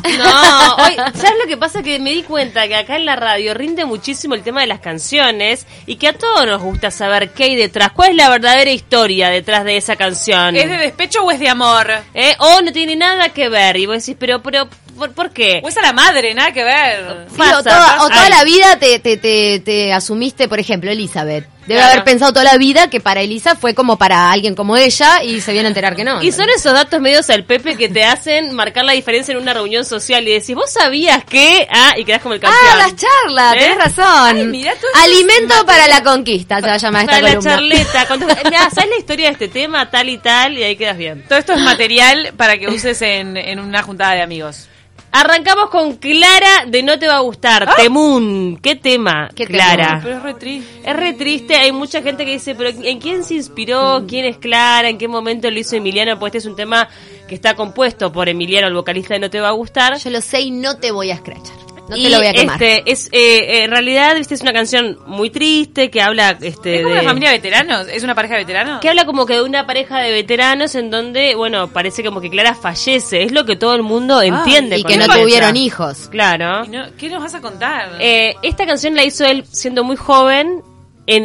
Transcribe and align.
No, 0.18 0.76
hoy, 0.76 0.96
¿sabes 0.96 1.38
lo 1.42 1.48
que 1.48 1.58
pasa? 1.58 1.84
Que 1.84 2.00
me 2.00 2.12
di 2.12 2.24
cuenta 2.24 2.68
que 2.68 2.76
acá 2.76 2.96
en 2.96 3.06
la 3.06 3.16
radio 3.16 3.54
rinde 3.54 3.86
muchísimo 3.86 4.36
el 4.36 4.44
tema 4.44 4.62
de 4.62 4.68
las 4.68 4.80
canciones 4.80 5.66
y 5.86 5.96
que 5.98 6.08
a 6.08 6.14
todos 6.14 6.46
nos 6.46 6.62
gusta 6.62 6.92
saber 6.92 7.32
qué 7.32 7.46
hay 7.46 7.56
detrás. 7.56 7.92
¿Cuál 7.92 8.12
es 8.12 8.16
la 8.16 8.30
verdadera 8.30 8.72
historia 8.72 9.30
detrás 9.30 9.64
de 9.64 9.78
esa 9.78 9.96
canción? 9.96 10.56
¿Es 10.56 10.70
de 10.70 10.78
despecho 10.78 11.24
o 11.24 11.32
es 11.32 11.40
de 11.40 11.50
amor? 11.50 11.92
¿Eh? 12.14 12.36
O 12.40 12.62
no 12.62 12.72
tiene 12.72 12.96
nada 12.96 13.30
que 13.30 13.50
ver. 13.50 13.78
Y 13.78 13.86
vos 13.86 13.98
decís, 13.98 14.16
pero, 14.20 14.42
pero, 14.42 14.68
¿por, 15.16 15.32
qué? 15.32 15.62
O 15.64 15.70
es 15.70 15.78
a 15.78 15.82
la 15.82 15.94
madre, 15.94 16.34
nada 16.34 16.52
que 16.52 16.64
ver. 16.64 17.28
o, 17.30 17.64
toda, 17.64 18.30
la 18.30 18.44
vida 18.44 18.78
te, 18.80 19.00
te, 19.00 19.18
te, 19.18 19.60
te 19.60 19.94
asumiste, 19.94 20.48
por 20.48 20.60
ejemplo, 20.60 20.92
Elizabeth 20.92 21.48
Debe 21.68 21.82
haber 21.82 22.04
pensado 22.06 22.32
toda 22.32 22.46
la 22.46 22.58
vida 22.58 22.90
que 22.90 23.02
para 23.02 23.22
Elisa 23.22 23.56
fue 23.56 23.74
como 23.74 23.98
para 23.98 24.32
alguien 24.32 24.56
como 24.56 24.78
ella 24.78 25.22
y 25.22 25.42
se 25.42 25.52
viene 25.52 25.68
a 25.68 25.70
enterar 25.70 25.98
que 25.98 26.06
no. 26.06 26.24
Y 26.24 26.32
son 26.32 26.48
esos 26.50 26.74
datos 26.74 27.02
medios 27.02 27.30
al 27.30 27.44
Pepe 27.44 27.76
que 27.76 27.90
te 27.90 28.06
hacen 28.06 28.54
marcar 28.54 28.86
la 28.86 28.94
diferencia 28.94 29.34
en 29.34 29.40
una 29.40 29.54
reunión 29.54 29.84
social 29.88 30.28
y 30.28 30.34
decís, 30.34 30.56
vos 30.56 30.72
sabías 30.72 31.24
que... 31.26 31.68
Ah, 31.72 31.96
y 31.98 32.06
quedás 32.06 32.22
como 32.22 32.36
el 32.36 32.40
campeón. 32.40 32.62
Ah, 32.72 32.78
las 32.78 32.96
charlas, 32.96 33.56
¿Eh? 33.56 33.60
tenés 33.60 33.78
razón. 33.78 34.54
Alimento 34.96 35.66
para 35.66 35.88
la 35.88 36.04
conquista 36.04 36.60
se 36.62 36.68
va 36.68 36.74
a 36.74 36.78
llamar 36.78 37.04
esta 37.04 37.16
para 37.16 37.34
la 37.34 37.40
charleta. 37.40 38.08
¿Sabes 38.72 38.90
la 38.90 38.98
historia 38.98 39.26
de 39.28 39.32
este 39.34 39.48
tema? 39.48 39.90
Tal 39.90 40.10
y 40.10 40.18
tal, 40.18 40.58
y 40.58 40.64
ahí 40.64 40.76
quedas 40.76 40.98
bien. 40.98 41.24
Todo 41.28 41.40
esto 41.40 41.54
es 41.54 41.62
material 41.62 42.34
para 42.38 42.58
que 42.58 42.68
uses 42.68 43.02
en, 43.02 43.38
en 43.38 43.60
una 43.60 43.82
juntada 43.82 44.14
de 44.14 44.22
amigos. 44.22 44.68
Arrancamos 45.12 45.70
con 45.70 45.96
Clara 45.96 46.66
de 46.68 46.84
No 46.84 47.00
Te 47.00 47.08
Va 47.08 47.16
a 47.16 47.20
Gustar, 47.22 47.66
¡Ah! 47.68 47.76
Temun. 47.78 48.60
¿Qué 48.62 48.76
tema, 48.76 49.30
¿Qué 49.34 49.48
Clara? 49.48 50.00
Pero 50.04 50.18
es 50.18 50.24
re 50.24 50.34
triste. 50.34 50.90
Es 50.90 50.96
re 50.96 51.14
triste, 51.14 51.56
hay 51.56 51.72
mucha 51.72 52.02
gente 52.02 52.26
que 52.26 52.32
dice, 52.32 52.56
pero 52.56 52.70
¿en 52.70 53.00
quién 53.00 53.24
se 53.24 53.36
inspiró? 53.36 54.04
¿Quién 54.08 54.26
es 54.26 54.38
Clara? 54.38 54.90
¿En 54.90 54.98
qué 54.98 55.08
momento 55.08 55.50
lo 55.50 55.58
hizo 55.58 55.76
Emiliano? 55.76 56.20
Pues 56.20 56.32
este 56.32 56.40
es 56.40 56.46
un 56.46 56.56
tema 56.56 56.90
que 57.28 57.36
está 57.36 57.56
compuesto 57.56 58.12
por 58.12 58.30
Emiliano, 58.30 58.68
el 58.68 58.74
vocalista 58.74 59.14
de 59.14 59.20
No 59.20 59.30
Te 59.30 59.40
Va 59.40 59.50
a 59.50 59.52
Gustar. 59.52 59.98
Yo 59.98 60.10
lo 60.10 60.22
sé 60.22 60.42
y 60.42 60.52
no 60.52 60.78
te 60.78 60.92
voy 60.92 61.12
a 61.12 61.16
escrachar. 61.16 61.68
No 61.90 61.96
te 61.96 62.10
lo 62.10 62.18
voy 62.18 62.28
a 62.28 62.34
quemar. 62.34 62.62
Este, 62.62 62.92
es, 62.92 63.08
eh, 63.14 63.64
en 63.64 63.72
realidad, 63.72 64.16
viste, 64.16 64.34
es 64.34 64.42
una 64.42 64.52
canción 64.52 65.00
muy 65.06 65.30
triste 65.30 65.90
que 65.90 66.02
habla. 66.02 66.38
Este, 66.42 66.78
¿Es 66.78 66.84
como 66.84 66.96
de... 66.96 67.02
una 67.02 67.10
familia 67.10 67.30
de 67.30 67.38
veteranos? 67.38 67.88
¿Es 67.88 68.04
una 68.04 68.14
pareja 68.14 68.34
de 68.36 68.42
veteranos? 68.42 68.82
Que 68.82 68.90
habla 68.90 69.06
como 69.06 69.26
que 69.26 69.36
de 69.36 69.44
una 69.44 69.66
pareja 69.66 70.00
de 70.00 70.12
veteranos 70.12 70.76
en 70.76 70.90
donde, 70.90 71.36
bueno, 71.36 71.70
parece 71.70 72.04
como 72.04 72.20
que 72.20 72.30
Clara 72.30 72.56
fallece. 72.56 73.24
Es 73.24 73.32
lo 73.32 73.46
que 73.46 73.56
todo 73.56 73.74
el 73.74 73.84
mundo 73.84 74.22
entiende. 74.22 74.80
y 74.80 74.84
que 74.84 74.98
no 74.98 75.08
tuvieron 75.08 75.56
hijos. 75.56 76.10
Claro. 76.10 76.68
¿Qué 76.98 77.10
nos 77.10 77.22
vas 77.22 77.36
a 77.36 77.42
contar? 77.42 77.98
Eh, 78.02 78.36
esta 78.42 78.66
canción 78.66 78.96
la 78.96 79.06
hizo 79.06 79.26
él 79.26 79.46
siendo 79.50 79.84
muy 79.84 79.96
joven 79.96 80.64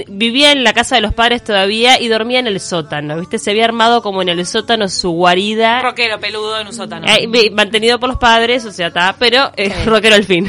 vivía 0.09 0.53
en 0.53 0.63
la 0.63 0.73
casa 0.73 0.95
de 0.95 1.01
los 1.01 1.13
padres 1.13 1.43
todavía 1.43 2.01
y 2.01 2.07
dormía 2.07 2.39
en 2.39 2.47
el 2.47 2.61
sótano, 2.61 3.19
¿viste? 3.19 3.39
Se 3.39 3.51
había 3.51 3.65
armado 3.65 4.01
como 4.01 4.23
en 4.23 4.29
el 4.29 4.47
sótano 4.47 4.89
su 4.89 5.11
guarida. 5.11 5.83
Rockero, 5.83 6.21
peludo 6.21 6.61
en 6.61 6.69
un 6.69 6.73
sótano. 6.73 7.07
Eh, 7.09 7.51
mantenido 7.51 7.99
por 7.99 8.09
los 8.09 8.19
padres, 8.19 8.65
o 8.65 8.71
sea, 8.71 8.89
está, 8.89 9.17
pero 9.19 9.51
es 9.57 9.85
rockero 9.85 10.15
al 10.15 10.25
fin. 10.25 10.49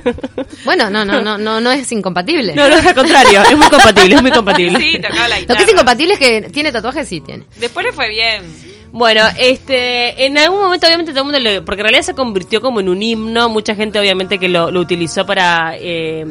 bueno, 0.64 0.88
no, 0.88 1.04
no, 1.04 1.20
no, 1.20 1.36
no, 1.36 1.60
no 1.60 1.70
es 1.70 1.92
incompatible. 1.92 2.54
No, 2.54 2.66
no, 2.68 2.76
es 2.76 2.86
al 2.86 2.94
contrario, 2.94 3.42
es 3.42 3.56
muy 3.56 3.68
compatible, 3.68 4.14
es 4.14 4.22
muy 4.22 4.30
compatible. 4.30 4.78
Sí, 4.80 4.98
tocaba 5.00 5.28
la 5.28 5.40
Lo 5.40 5.54
que 5.54 5.62
es 5.62 5.70
incompatible 5.70 6.14
es 6.14 6.18
que 6.18 6.40
tiene 6.50 6.72
tatuajes, 6.72 7.06
sí 7.06 7.20
tiene. 7.20 7.44
Después 7.58 7.84
le 7.84 7.92
fue 7.92 8.08
bien. 8.08 8.42
Bueno, 8.90 9.22
este, 9.38 10.26
en 10.26 10.36
algún 10.36 10.60
momento 10.60 10.86
obviamente 10.86 11.12
todo 11.12 11.22
el 11.22 11.32
mundo 11.32 11.40
lo, 11.40 11.64
porque 11.64 11.80
en 11.80 11.84
realidad 11.84 12.04
se 12.04 12.14
convirtió 12.14 12.60
como 12.60 12.80
en 12.80 12.88
un 12.90 13.02
himno, 13.02 13.48
mucha 13.48 13.74
gente 13.74 13.98
obviamente 13.98 14.38
que 14.38 14.48
lo, 14.48 14.70
lo 14.70 14.80
utilizó 14.80 15.24
para 15.24 15.74
eh, 15.78 16.26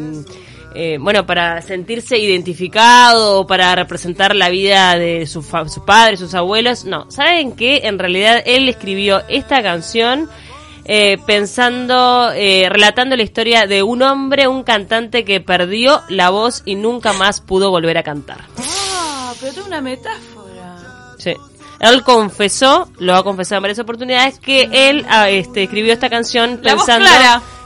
eh, 0.73 0.97
bueno, 0.99 1.25
para 1.25 1.61
sentirse 1.61 2.17
identificado, 2.17 3.45
para 3.45 3.75
representar 3.75 4.35
la 4.35 4.49
vida 4.49 4.97
de 4.97 5.27
sus 5.27 5.45
padres, 5.85 6.19
sus 6.19 6.33
abuelos. 6.33 6.85
No, 6.85 7.09
¿saben 7.11 7.55
qué? 7.55 7.81
En 7.83 7.99
realidad 7.99 8.41
él 8.45 8.69
escribió 8.69 9.21
esta 9.27 9.61
canción 9.61 10.29
eh, 10.85 11.17
pensando, 11.25 12.31
eh, 12.33 12.67
relatando 12.69 13.15
la 13.15 13.23
historia 13.23 13.67
de 13.67 13.83
un 13.83 14.01
hombre, 14.01 14.47
un 14.47 14.63
cantante 14.63 15.25
que 15.25 15.41
perdió 15.41 16.01
la 16.09 16.29
voz 16.29 16.63
y 16.65 16.75
nunca 16.75 17.13
más 17.13 17.41
pudo 17.41 17.69
volver 17.69 17.97
a 17.97 18.03
cantar. 18.03 18.45
Ah, 18.57 19.33
pero 19.39 19.51
es 19.51 19.57
una 19.59 19.81
metáfora. 19.81 20.77
Sí. 21.17 21.33
Él 21.79 22.03
confesó, 22.03 22.89
lo 22.99 23.15
ha 23.15 23.23
confesado 23.23 23.57
en 23.57 23.63
varias 23.63 23.79
oportunidades, 23.79 24.39
que 24.39 24.69
él 24.71 25.05
ah, 25.09 25.29
este, 25.29 25.63
escribió 25.63 25.93
esta 25.93 26.09
canción 26.09 26.59
pensando... 26.63 27.09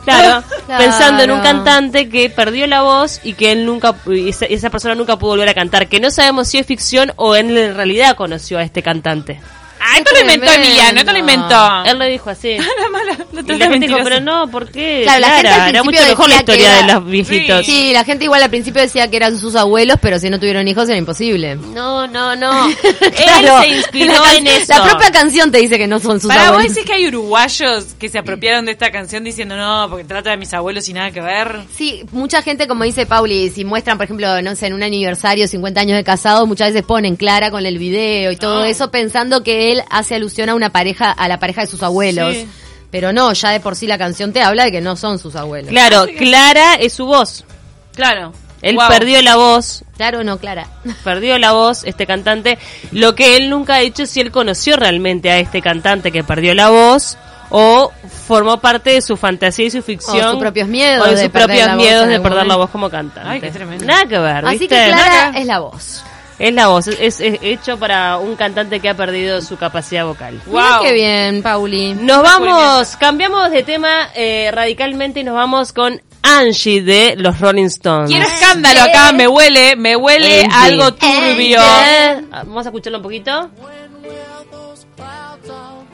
Claro, 0.06 0.44
pensando 0.68 1.24
en 1.24 1.32
un 1.32 1.42
cantante 1.42 2.10
que 2.10 2.30
perdió 2.30 2.68
la 2.68 2.82
voz 2.82 3.20
y 3.24 3.34
que 3.34 3.52
él 3.52 3.66
nunca, 3.66 3.96
esa, 4.08 4.46
esa 4.46 4.70
persona 4.70 4.96
nunca 4.96 5.18
pudo 5.18 5.32
volver 5.32 5.50
a 5.50 5.54
cantar, 5.54 5.88
que 5.88 6.00
no 6.00 6.12
sabemos 6.12 6.48
si 6.48 6.60
es 6.60 6.66
ficción 6.66 7.12
o 7.16 7.36
en 7.36 7.54
realidad 7.76 8.16
conoció 8.16 8.60
a 8.60 8.64
este 8.64 8.82
cantante. 8.82 9.40
Ah, 9.88 10.00
esto 10.00 10.16
lo 10.16 10.22
inventó 10.22 10.52
Emiliano, 10.52 11.00
esto 11.00 11.12
lo 11.12 11.20
inventó. 11.20 11.84
Él 11.86 12.00
lo 12.00 12.06
dijo 12.06 12.30
así. 12.30 12.58
la 13.36 13.54
y 13.56 13.58
la 13.58 13.70
gente 13.70 13.88
dijo, 13.88 14.00
pero 14.04 14.20
no, 14.20 14.50
¿por 14.50 14.72
qué? 14.72 15.02
Claro, 15.04 15.20
la 15.20 15.30
gente 15.30 15.70
era 15.70 15.84
mucho 15.84 16.02
mejor 16.02 16.30
la 16.30 16.36
historia 16.38 16.76
de 16.78 16.94
los 16.94 17.06
viejitos. 17.06 17.66
Sí. 17.66 17.92
la 17.94 18.04
gente 18.04 18.26
igual 18.26 18.42
al 18.42 18.50
principio 18.50 18.82
decía 18.82 19.10
que 19.10 19.18
eran 19.18 19.38
sus 19.38 19.56
abuelos, 19.56 19.98
pero 20.02 20.20
si 20.20 20.30
no 20.30 20.40
tuvieron 20.40 20.68
hijos 20.68 20.90
era 20.90 20.98
imposible. 20.98 21.56
No, 21.56 22.08
no, 22.08 22.36
no. 22.36 22.68
Él 23.02 23.50
se 23.62 23.68
inspiró 23.68 24.26
en 24.36 24.48
eso. 24.48 24.74
La 24.74 24.84
propia 24.84 25.12
canción 25.12 25.52
te 25.52 25.60
dice 25.60 25.78
que 25.78 25.88
no 25.88 26.00
son 26.00 26.20
sus 26.20 26.30
Para 26.30 26.48
abuelos. 26.48 26.68
vos 26.68 26.76
decís 26.76 26.90
que 26.90 26.96
hay 26.96 27.08
uruguayos 27.08 27.86
que 28.00 28.10
se 28.10 28.18
apropiaron 28.18 28.66
de 28.66 28.72
esta 28.72 28.92
canción 28.92 29.24
diciendo 29.24 29.56
no, 29.56 29.88
porque 29.90 30.04
trata 30.04 30.32
de 30.32 30.38
mis 30.38 30.54
abuelos 30.54 30.88
y 30.90 30.94
nada 30.94 31.12
que 31.12 31.22
ver. 31.22 31.62
Sí, 31.76 32.04
mucha 32.12 32.42
gente, 32.42 32.68
como 32.68 32.84
dice 32.84 33.06
Pauli, 33.06 33.50
si 33.50 33.66
muestran, 33.66 33.98
por 33.98 34.06
ejemplo, 34.06 34.42
no 34.42 34.56
sé, 34.56 34.68
en 34.68 34.74
un 34.74 34.84
aniversario, 34.84 35.48
50 35.48 35.80
años 35.80 35.98
de 35.98 36.04
casado, 36.04 36.46
muchas 36.48 36.70
veces 36.70 36.84
ponen 36.84 37.16
Clara 37.16 37.52
con 37.52 37.66
el 37.66 37.78
video 37.78 38.32
y 38.32 38.38
todo 38.38 38.64
eso 38.66 38.90
pensando 38.92 39.44
que 39.44 39.72
él 39.72 39.75
hace 39.90 40.16
alusión 40.16 40.50
a 40.50 40.56
una 40.56 40.72
pareja, 40.72 41.12
a 41.12 41.28
la 41.28 41.40
pareja 41.40 41.62
de 41.62 41.68
sus 41.68 41.84
abuelos. 41.84 42.36
Pero 42.92 43.12
no, 43.12 43.34
ya 43.34 43.50
de 43.50 43.60
por 43.60 43.76
sí 43.76 43.88
la 43.88 43.98
canción 43.98 44.32
te 44.32 44.42
habla 44.42 44.66
de 44.66 44.72
que 44.72 44.82
no 44.82 44.96
son 44.96 45.20
sus 45.20 45.36
abuelos. 45.36 45.70
Claro, 45.70 46.06
Clara 46.18 46.76
es 46.76 46.94
su 46.94 47.06
voz. 47.06 47.44
Claro. 47.94 48.32
Él 48.62 48.78
perdió 48.88 49.22
la 49.22 49.36
voz. 49.36 49.84
Claro, 49.98 50.24
no, 50.24 50.38
Clara. 50.40 50.68
Perdió 51.04 51.38
la 51.38 51.52
voz, 51.52 51.84
este 51.84 52.08
cantante. 52.08 52.58
Lo 52.92 53.14
que 53.14 53.38
él 53.38 53.50
nunca 53.50 53.76
ha 53.76 53.80
dicho 53.80 54.04
es 54.04 54.10
si 54.10 54.22
él 54.22 54.32
conoció 54.32 54.76
realmente 54.76 55.30
a 55.30 55.38
este 55.40 55.62
cantante 55.62 56.12
que 56.12 56.24
perdió 56.24 56.56
la 56.56 56.70
voz 56.70 57.18
o 57.50 57.92
formó 58.26 58.60
parte 58.60 58.92
de 58.92 59.02
su 59.02 59.18
fantasía 59.18 59.66
y 59.66 59.72
su 59.72 59.82
ficción. 59.82 60.26
O 60.26 60.32
sus 60.32 60.40
propios 60.40 60.68
miedos. 60.68 61.08
O 61.08 61.12
de, 61.12 61.18
sus 61.18 61.30
propios 61.30 61.76
miedos 61.76 62.08
de 62.08 62.20
perder 62.20 62.48
la 62.48 62.56
voz 62.56 62.70
como 62.70 62.90
cantante. 62.90 63.30
Ay, 63.30 63.42
qué 63.42 63.52
tremendo. 63.52 63.86
Nada 63.86 64.06
que 64.06 64.18
ver, 64.18 64.46
Así 64.46 64.68
que 64.68 64.86
Clara 64.88 65.38
es 65.38 65.46
la 65.46 65.60
voz. 65.60 66.04
Es 66.38 66.54
la 66.54 66.68
voz, 66.68 66.88
es, 66.88 67.22
hecho 67.22 67.80
para 67.80 68.18
un 68.18 68.36
cantante 68.36 68.82
que 68.82 68.90
ha 68.90 68.94
perdido 68.94 69.42
su 69.42 69.56
capacidad 69.58 70.06
vocal. 70.06 70.42
Wow. 70.48 70.84
qué 70.84 70.92
bien, 70.92 71.42
Pauli. 71.42 71.94
Nos 71.94 72.22
vamos, 72.22 72.98
cambiamos 72.98 73.52
de 73.52 73.64
tema 73.64 74.10
eh, 74.14 74.52
radicalmente 74.52 75.22
y 75.22 75.24
nos 75.24 75.36
vamos 75.36 75.72
con 75.72 76.02
Angie 76.24 76.82
de 76.82 77.16
los 77.18 77.40
Rolling 77.40 77.64
Stones. 77.66 78.10
Quiero 78.10 78.26
escándalo 78.26 78.82
acá, 78.82 79.14
me 79.14 79.30
huele, 79.30 79.78
me 79.78 79.96
huele 79.96 80.46
algo 80.52 80.94
turbio. 80.94 81.62
Vamos 82.32 82.66
a 82.66 82.70
escucharlo 82.70 82.98
un 82.98 83.04
poquito. 83.04 83.50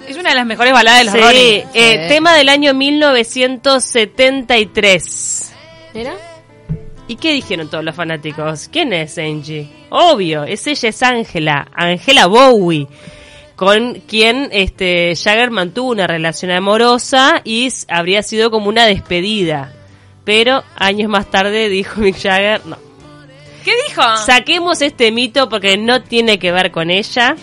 Es 0.07 0.17
una 0.17 0.29
de 0.29 0.35
las 0.35 0.47
mejores 0.47 0.73
baladas 0.73 0.99
de 0.99 1.05
los 1.05 1.13
Rolling. 1.13 1.61
Eh, 1.73 2.07
tema 2.09 2.33
del 2.33 2.49
año 2.49 2.73
1973. 2.73 5.53
¿Era? 5.93 6.30
¿Y 7.11 7.17
qué 7.17 7.33
dijeron 7.33 7.67
todos 7.67 7.83
los 7.83 7.93
fanáticos? 7.93 8.69
¿Quién 8.71 8.93
es 8.93 9.17
Angie? 9.17 9.67
Obvio, 9.89 10.45
es 10.45 10.65
ella, 10.65 10.87
es 10.87 11.03
Ángela, 11.03 11.67
Ángela 11.75 12.27
Bowie. 12.27 12.87
con 13.57 13.95
quien 14.07 14.47
este 14.53 15.13
Jagger 15.21 15.51
mantuvo 15.51 15.91
una 15.91 16.07
relación 16.07 16.51
amorosa 16.51 17.41
y 17.43 17.67
habría 17.89 18.23
sido 18.23 18.49
como 18.49 18.69
una 18.69 18.85
despedida. 18.85 19.73
Pero 20.23 20.63
años 20.77 21.09
más 21.09 21.29
tarde 21.29 21.67
dijo 21.67 21.99
Mick 21.99 22.15
Jagger, 22.17 22.65
no, 22.65 22.77
¿Qué 23.65 23.73
dijo? 23.89 24.03
saquemos 24.25 24.81
este 24.81 25.11
mito 25.11 25.49
porque 25.49 25.75
no 25.75 26.01
tiene 26.03 26.39
que 26.39 26.53
ver 26.53 26.71
con 26.71 26.89
ella. 26.89 27.35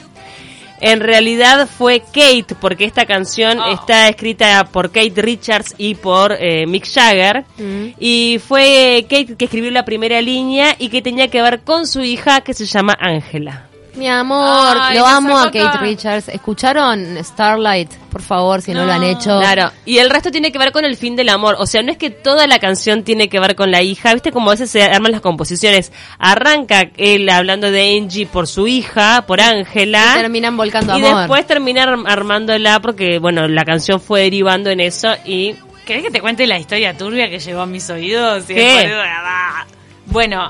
En 0.80 1.00
realidad 1.00 1.68
fue 1.68 2.00
Kate, 2.00 2.54
porque 2.60 2.84
esta 2.84 3.06
canción 3.06 3.58
Oh. 3.58 3.72
está 3.72 4.08
escrita 4.08 4.68
por 4.70 4.90
Kate 4.90 5.20
Richards 5.22 5.74
y 5.78 5.94
por 5.94 6.32
eh, 6.38 6.66
Mick 6.66 6.86
Jagger. 6.92 7.44
Mm. 7.58 7.86
Y 7.98 8.38
fue 8.46 9.06
Kate 9.08 9.36
que 9.36 9.44
escribió 9.46 9.70
la 9.70 9.84
primera 9.84 10.20
línea 10.20 10.74
y 10.78 10.88
que 10.88 11.02
tenía 11.02 11.28
que 11.28 11.42
ver 11.42 11.60
con 11.60 11.86
su 11.86 12.02
hija 12.02 12.40
que 12.42 12.54
se 12.54 12.66
llama 12.66 12.96
Ángela. 12.98 13.67
Mi 13.98 14.08
amor, 14.08 14.76
Ay, 14.80 14.96
lo 14.96 15.04
amo 15.04 15.36
a 15.38 15.46
Kate 15.46 15.60
acá. 15.60 15.78
Richards. 15.80 16.28
¿Escucharon 16.28 17.18
Starlight? 17.22 17.90
Por 18.12 18.22
favor, 18.22 18.62
si 18.62 18.72
no, 18.72 18.84
lo 18.86 18.92
han 18.92 19.02
hecho. 19.02 19.38
Claro, 19.40 19.72
y 19.84 19.98
el 19.98 20.08
resto 20.08 20.30
tiene 20.30 20.52
que 20.52 20.58
ver 20.58 20.70
con 20.70 20.84
el 20.84 20.96
fin 20.96 21.16
del 21.16 21.28
amor. 21.28 21.56
O 21.58 21.66
sea, 21.66 21.82
no 21.82 21.90
es 21.90 21.98
que 21.98 22.10
toda 22.10 22.46
la 22.46 22.58
canción 22.60 23.02
tiene 23.02 23.28
que 23.28 23.40
ver 23.40 23.56
con 23.56 23.70
la 23.72 23.82
hija. 23.82 24.14
¿Viste 24.14 24.30
cómo 24.30 24.50
a 24.50 24.54
veces 24.54 24.70
se 24.70 24.82
arman 24.84 25.10
las 25.10 25.20
composiciones? 25.20 25.92
Arranca 26.18 26.90
él 26.96 27.28
hablando 27.28 27.70
de 27.72 27.98
Angie 27.98 28.26
por 28.26 28.46
su 28.46 28.68
hija, 28.68 29.24
por 29.26 29.40
Ángela. 29.40 30.14
Y 30.16 30.20
terminan 30.20 30.56
volcando 30.56 30.96
Y 30.96 31.04
amor. 31.04 31.18
después 31.18 31.46
termina 31.46 31.82
arm- 31.82 32.06
armándola 32.06 32.80
porque, 32.80 33.18
bueno, 33.18 33.48
la 33.48 33.64
canción 33.64 34.00
fue 34.00 34.22
derivando 34.22 34.70
en 34.70 34.80
eso 34.80 35.08
y... 35.24 35.56
¿Querés 35.84 36.02
que 36.04 36.10
te 36.10 36.20
cuente 36.20 36.46
la 36.46 36.58
historia 36.58 36.96
turbia 36.96 37.30
que 37.30 37.38
llegó 37.40 37.62
a 37.62 37.66
mis 37.66 37.88
oídos? 37.90 38.44
Y 38.50 38.54
¿Qué? 38.54 38.60
después- 38.62 38.92
ah, 39.24 39.64
Bueno, 40.06 40.48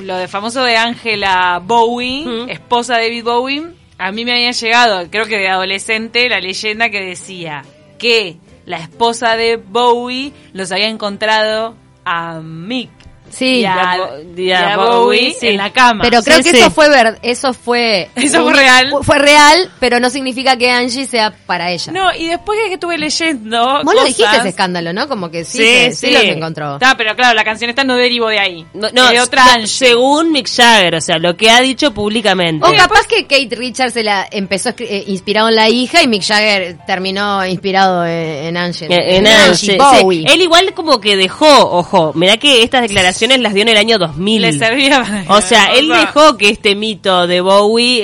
lo 0.00 0.16
de 0.16 0.28
famoso 0.28 0.62
de 0.64 0.76
Angela 0.76 1.60
Bowie, 1.64 2.24
Mm. 2.26 2.48
esposa 2.50 2.96
de 2.96 3.04
David 3.04 3.24
Bowie, 3.24 3.62
a 3.98 4.12
mí 4.12 4.24
me 4.24 4.32
había 4.32 4.52
llegado, 4.52 5.10
creo 5.10 5.26
que 5.26 5.36
de 5.38 5.48
adolescente, 5.48 6.28
la 6.28 6.40
leyenda 6.40 6.88
que 6.90 7.00
decía 7.04 7.64
que 7.98 8.36
la 8.66 8.78
esposa 8.78 9.36
de 9.36 9.56
Bowie 9.56 10.32
los 10.52 10.72
había 10.72 10.88
encontrado 10.88 11.74
a 12.04 12.40
Mick 12.40 12.90
Sí, 13.30 13.60
y 13.60 13.64
a, 13.64 13.92
a 13.92 14.76
Bowie, 14.76 14.76
Bowie 14.76 15.36
sí. 15.38 15.48
en 15.48 15.56
la 15.56 15.72
cama. 15.72 16.02
Pero 16.04 16.22
creo 16.22 16.38
Sí, 16.38 16.42
que 16.44 16.50
sí. 16.50 16.58
eso 16.58 16.70
fue 16.70 16.88
ver, 16.88 17.18
eso 17.22 17.52
fue 17.54 18.10
Eso 18.16 18.42
fue 18.42 18.52
real. 18.54 18.92
Fue 19.02 19.18
real, 19.18 19.70
pero 19.80 20.00
no 20.00 20.10
significa 20.10 20.56
que 20.56 20.70
Angie 20.70 21.06
sea 21.06 21.32
para 21.46 21.70
ella. 21.70 21.92
No, 21.92 22.14
y 22.14 22.26
después 22.26 22.58
que 22.66 22.74
estuve 22.74 22.98
leyendo. 22.98 23.82
Vos 23.84 23.94
lo 23.94 24.04
dijiste 24.04 24.36
ese 24.36 24.48
escándalo, 24.48 24.92
¿no? 24.92 25.08
Como 25.08 25.30
que 25.30 25.44
sí, 25.44 25.58
Sí, 25.58 25.64
que 25.64 25.92
sí, 25.92 26.06
sí. 26.08 26.12
los 26.12 26.22
encontró. 26.24 26.74
Está, 26.74 26.96
pero 26.96 27.14
claro, 27.16 27.34
la 27.34 27.44
canción 27.44 27.70
esta 27.70 27.84
no 27.84 27.96
derivó 27.96 28.28
de 28.28 28.38
ahí. 28.38 28.66
No, 28.74 28.88
no, 28.92 29.08
de 29.10 29.20
otra 29.20 29.44
no, 29.44 29.50
Angie. 29.52 29.66
según 29.68 30.32
Mick 30.32 30.48
Jagger, 30.48 30.94
o 30.96 31.00
sea, 31.00 31.18
lo 31.18 31.36
que 31.36 31.50
ha 31.50 31.60
dicho 31.60 31.92
públicamente. 31.94 32.66
O 32.66 32.72
capaz 32.72 33.06
que 33.06 33.22
Kate 33.26 33.54
Richards 33.56 33.92
se 33.94 34.02
la 34.02 34.26
empezó 34.30 34.70
eh, 34.78 35.04
inspirado 35.06 35.48
en 35.48 35.54
la 35.56 35.68
hija 35.68 36.02
y 36.02 36.08
Mick 36.08 36.22
Jagger 36.24 36.78
terminó 36.86 37.44
inspirado 37.46 38.04
en, 38.06 38.44
en 38.46 38.56
Angie. 38.56 38.86
Eh, 38.88 39.16
en 39.16 39.26
Angie 39.26 39.76
Angie, 39.76 40.00
Bowie. 40.02 40.22
sí. 40.26 40.32
Él 40.34 40.40
igual 40.42 40.72
como 40.74 41.00
que 41.00 41.16
dejó, 41.16 41.46
ojo, 41.70 42.12
mirá 42.14 42.36
que 42.36 42.62
estas 42.62 42.82
declaraciones 42.82 43.19
las 43.28 43.54
dio 43.54 43.62
en 43.62 43.68
el 43.68 43.76
año 43.76 43.98
2000. 43.98 44.42
Le 44.42 44.52
servía 44.52 45.24
O 45.28 45.40
sea, 45.40 45.72
él 45.74 45.88
dejó 45.88 46.36
que 46.36 46.48
este 46.50 46.74
mito 46.74 47.26
de 47.26 47.40
Bowie 47.40 48.00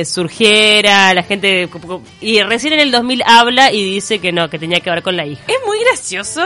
eh, 0.00 0.04
surgiera, 0.04 1.12
la 1.14 1.22
gente... 1.22 1.68
Y 2.20 2.40
recién 2.42 2.72
en 2.74 2.80
el 2.80 2.90
2000 2.90 3.22
habla 3.26 3.72
y 3.72 3.82
dice 3.84 4.18
que 4.18 4.32
no, 4.32 4.48
que 4.48 4.58
tenía 4.58 4.80
que 4.80 4.90
ver 4.90 5.02
con 5.02 5.16
la 5.16 5.26
hija. 5.26 5.42
Es 5.48 5.56
muy 5.66 5.78
gracioso 5.84 6.42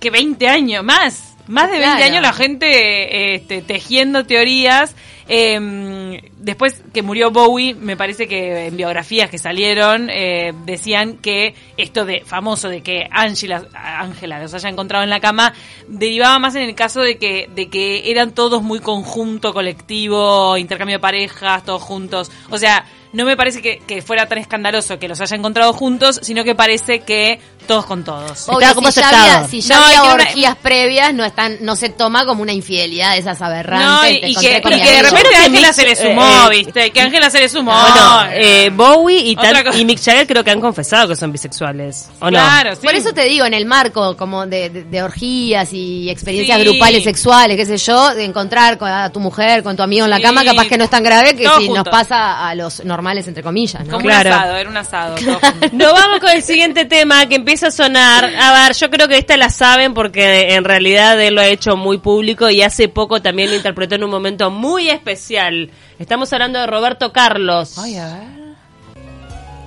que 0.00 0.10
20 0.10 0.48
años 0.48 0.84
más. 0.84 1.34
Más 1.46 1.66
de 1.70 1.78
20 1.78 1.86
Claro. 1.96 2.04
años 2.04 2.22
la 2.22 2.32
gente 2.32 3.34
este, 3.34 3.62
tejiendo 3.62 4.24
teorías. 4.24 4.94
Eh, 5.28 6.30
después 6.38 6.82
que 6.92 7.02
murió 7.02 7.30
Bowie, 7.30 7.74
me 7.74 7.96
parece 7.96 8.28
que 8.28 8.66
en 8.66 8.76
biografías 8.76 9.30
que 9.30 9.38
salieron 9.38 10.10
eh, 10.10 10.52
decían 10.64 11.16
que 11.16 11.54
esto 11.76 12.04
de 12.04 12.20
famoso 12.20 12.68
de 12.68 12.82
que 12.82 13.08
Angela, 13.10 13.66
Ángela 13.72 14.40
los 14.40 14.52
haya 14.52 14.68
encontrado 14.68 15.02
en 15.02 15.10
la 15.10 15.20
cama 15.20 15.54
derivaba 15.88 16.38
más 16.38 16.54
en 16.56 16.62
el 16.62 16.74
caso 16.74 17.00
de 17.00 17.16
que 17.16 17.48
de 17.54 17.68
que 17.68 18.10
eran 18.10 18.32
todos 18.32 18.62
muy 18.62 18.80
conjunto, 18.80 19.54
colectivo, 19.54 20.56
intercambio 20.56 20.96
de 20.96 21.00
parejas, 21.00 21.64
todos 21.64 21.82
juntos. 21.82 22.30
O 22.50 22.58
sea, 22.58 22.84
no 23.14 23.24
me 23.24 23.36
parece 23.36 23.62
que, 23.62 23.78
que 23.78 24.02
fuera 24.02 24.26
tan 24.26 24.38
escandaloso 24.38 24.98
que 24.98 25.08
los 25.08 25.20
haya 25.20 25.36
encontrado 25.36 25.72
juntos, 25.72 26.20
sino 26.22 26.44
que 26.44 26.54
parece 26.54 27.00
que 27.00 27.40
todos 27.66 27.86
con 27.86 28.04
todos. 28.04 28.46
Obvio, 28.50 28.74
como 28.74 28.92
si 28.92 29.00
ya 29.00 29.08
había, 29.08 29.48
si 29.48 29.60
ya 29.62 29.76
No, 29.78 29.84
había 29.84 30.02
una- 30.02 30.12
orgías 30.24 30.56
previas, 30.56 31.14
no 31.14 31.24
están, 31.24 31.56
no 31.62 31.76
se 31.76 31.88
toma 31.88 32.26
como 32.26 32.42
una 32.42 32.52
infidelidad 32.52 33.12
de 33.12 33.18
esas 33.20 33.40
aberrantes. 33.40 33.88
No, 33.88 34.08
y, 34.28 34.32
y 34.32 34.34
que, 34.34 34.58
y 34.58 34.80
que 34.82 34.92
de 34.92 35.02
repente 35.02 35.34
Ángela 35.36 35.72
se 35.72 35.84
le 35.84 35.92
eh, 35.92 35.96
sumó, 35.96 36.50
eh, 36.50 36.56
¿viste? 36.58 36.90
Que 36.90 37.00
Ángela 37.00 37.30
se 37.30 37.40
le 37.40 37.48
sumó. 37.48 37.72
Bueno, 37.72 38.24
eh, 38.32 38.70
Bowie 38.70 39.18
y, 39.20 39.84
Mick 39.86 39.98
Jagger 40.02 40.26
creo 40.26 40.44
que 40.44 40.50
han 40.50 40.60
confesado 40.60 41.08
que 41.08 41.16
son 41.16 41.32
bisexuales. 41.32 42.08
¿O 42.20 42.26
no? 42.26 42.30
claro, 42.32 42.74
sí. 42.74 42.82
Por 42.84 42.94
eso 42.94 43.12
te 43.14 43.24
digo, 43.24 43.46
en 43.46 43.54
el 43.54 43.64
marco 43.64 44.16
como 44.16 44.46
de, 44.46 44.68
de- 44.68 44.84
de 44.84 45.02
orgías 45.02 45.72
y 45.72 46.10
experiencias 46.10 46.58
Sí. 46.58 46.64
grupales 46.64 47.04
sexuales, 47.04 47.56
qué 47.56 47.64
sé 47.64 47.78
yo, 47.78 48.14
de 48.14 48.24
encontrar 48.24 48.76
con, 48.76 48.90
a 48.90 49.10
tu 49.10 49.20
mujer, 49.20 49.62
con 49.62 49.76
tu 49.76 49.82
amigo 49.82 50.04
en 50.04 50.10
la 50.10 50.16
Sí. 50.18 50.22
cama, 50.22 50.44
capaz 50.44 50.66
que 50.66 50.76
no 50.76 50.84
es 50.84 50.90
tan 50.90 51.02
grave 51.02 51.34
que 51.34 51.44
Todos 51.44 51.62
si 51.62 51.68
nos 51.70 51.84
pasa 51.88 52.46
a 52.48 52.54
los 52.54 52.84
normales, 52.84 53.03
entre 53.12 53.42
comillas, 53.42 53.84
¿no? 53.86 53.92
Como 53.94 54.04
Claro. 54.04 54.30
un 54.30 54.34
asado, 54.36 54.56
era 54.56 54.70
un 54.70 54.76
asado. 54.76 55.16
juntos. 55.16 55.72
Nos 55.72 55.92
vamos 55.92 56.20
con 56.20 56.30
el 56.30 56.42
siguiente 56.42 56.84
tema 56.84 57.26
que 57.26 57.34
empieza 57.36 57.68
a 57.68 57.70
sonar. 57.70 58.24
A 58.40 58.64
ver, 58.64 58.74
yo 58.76 58.90
creo 58.90 59.06
que 59.08 59.18
esta 59.18 59.36
la 59.36 59.50
saben 59.50 59.94
porque 59.94 60.54
en 60.54 60.64
realidad 60.64 61.20
él 61.20 61.34
lo 61.34 61.40
ha 61.40 61.46
hecho 61.46 61.76
muy 61.76 61.98
público 61.98 62.50
y 62.50 62.62
hace 62.62 62.88
poco 62.88 63.20
también 63.22 63.50
lo 63.50 63.56
interpretó 63.56 63.94
en 63.94 64.04
un 64.04 64.10
momento 64.10 64.50
muy 64.50 64.88
especial. 64.88 65.70
Estamos 65.98 66.32
hablando 66.32 66.58
de 66.60 66.66
Roberto 66.66 67.12
Carlos. 67.12 67.76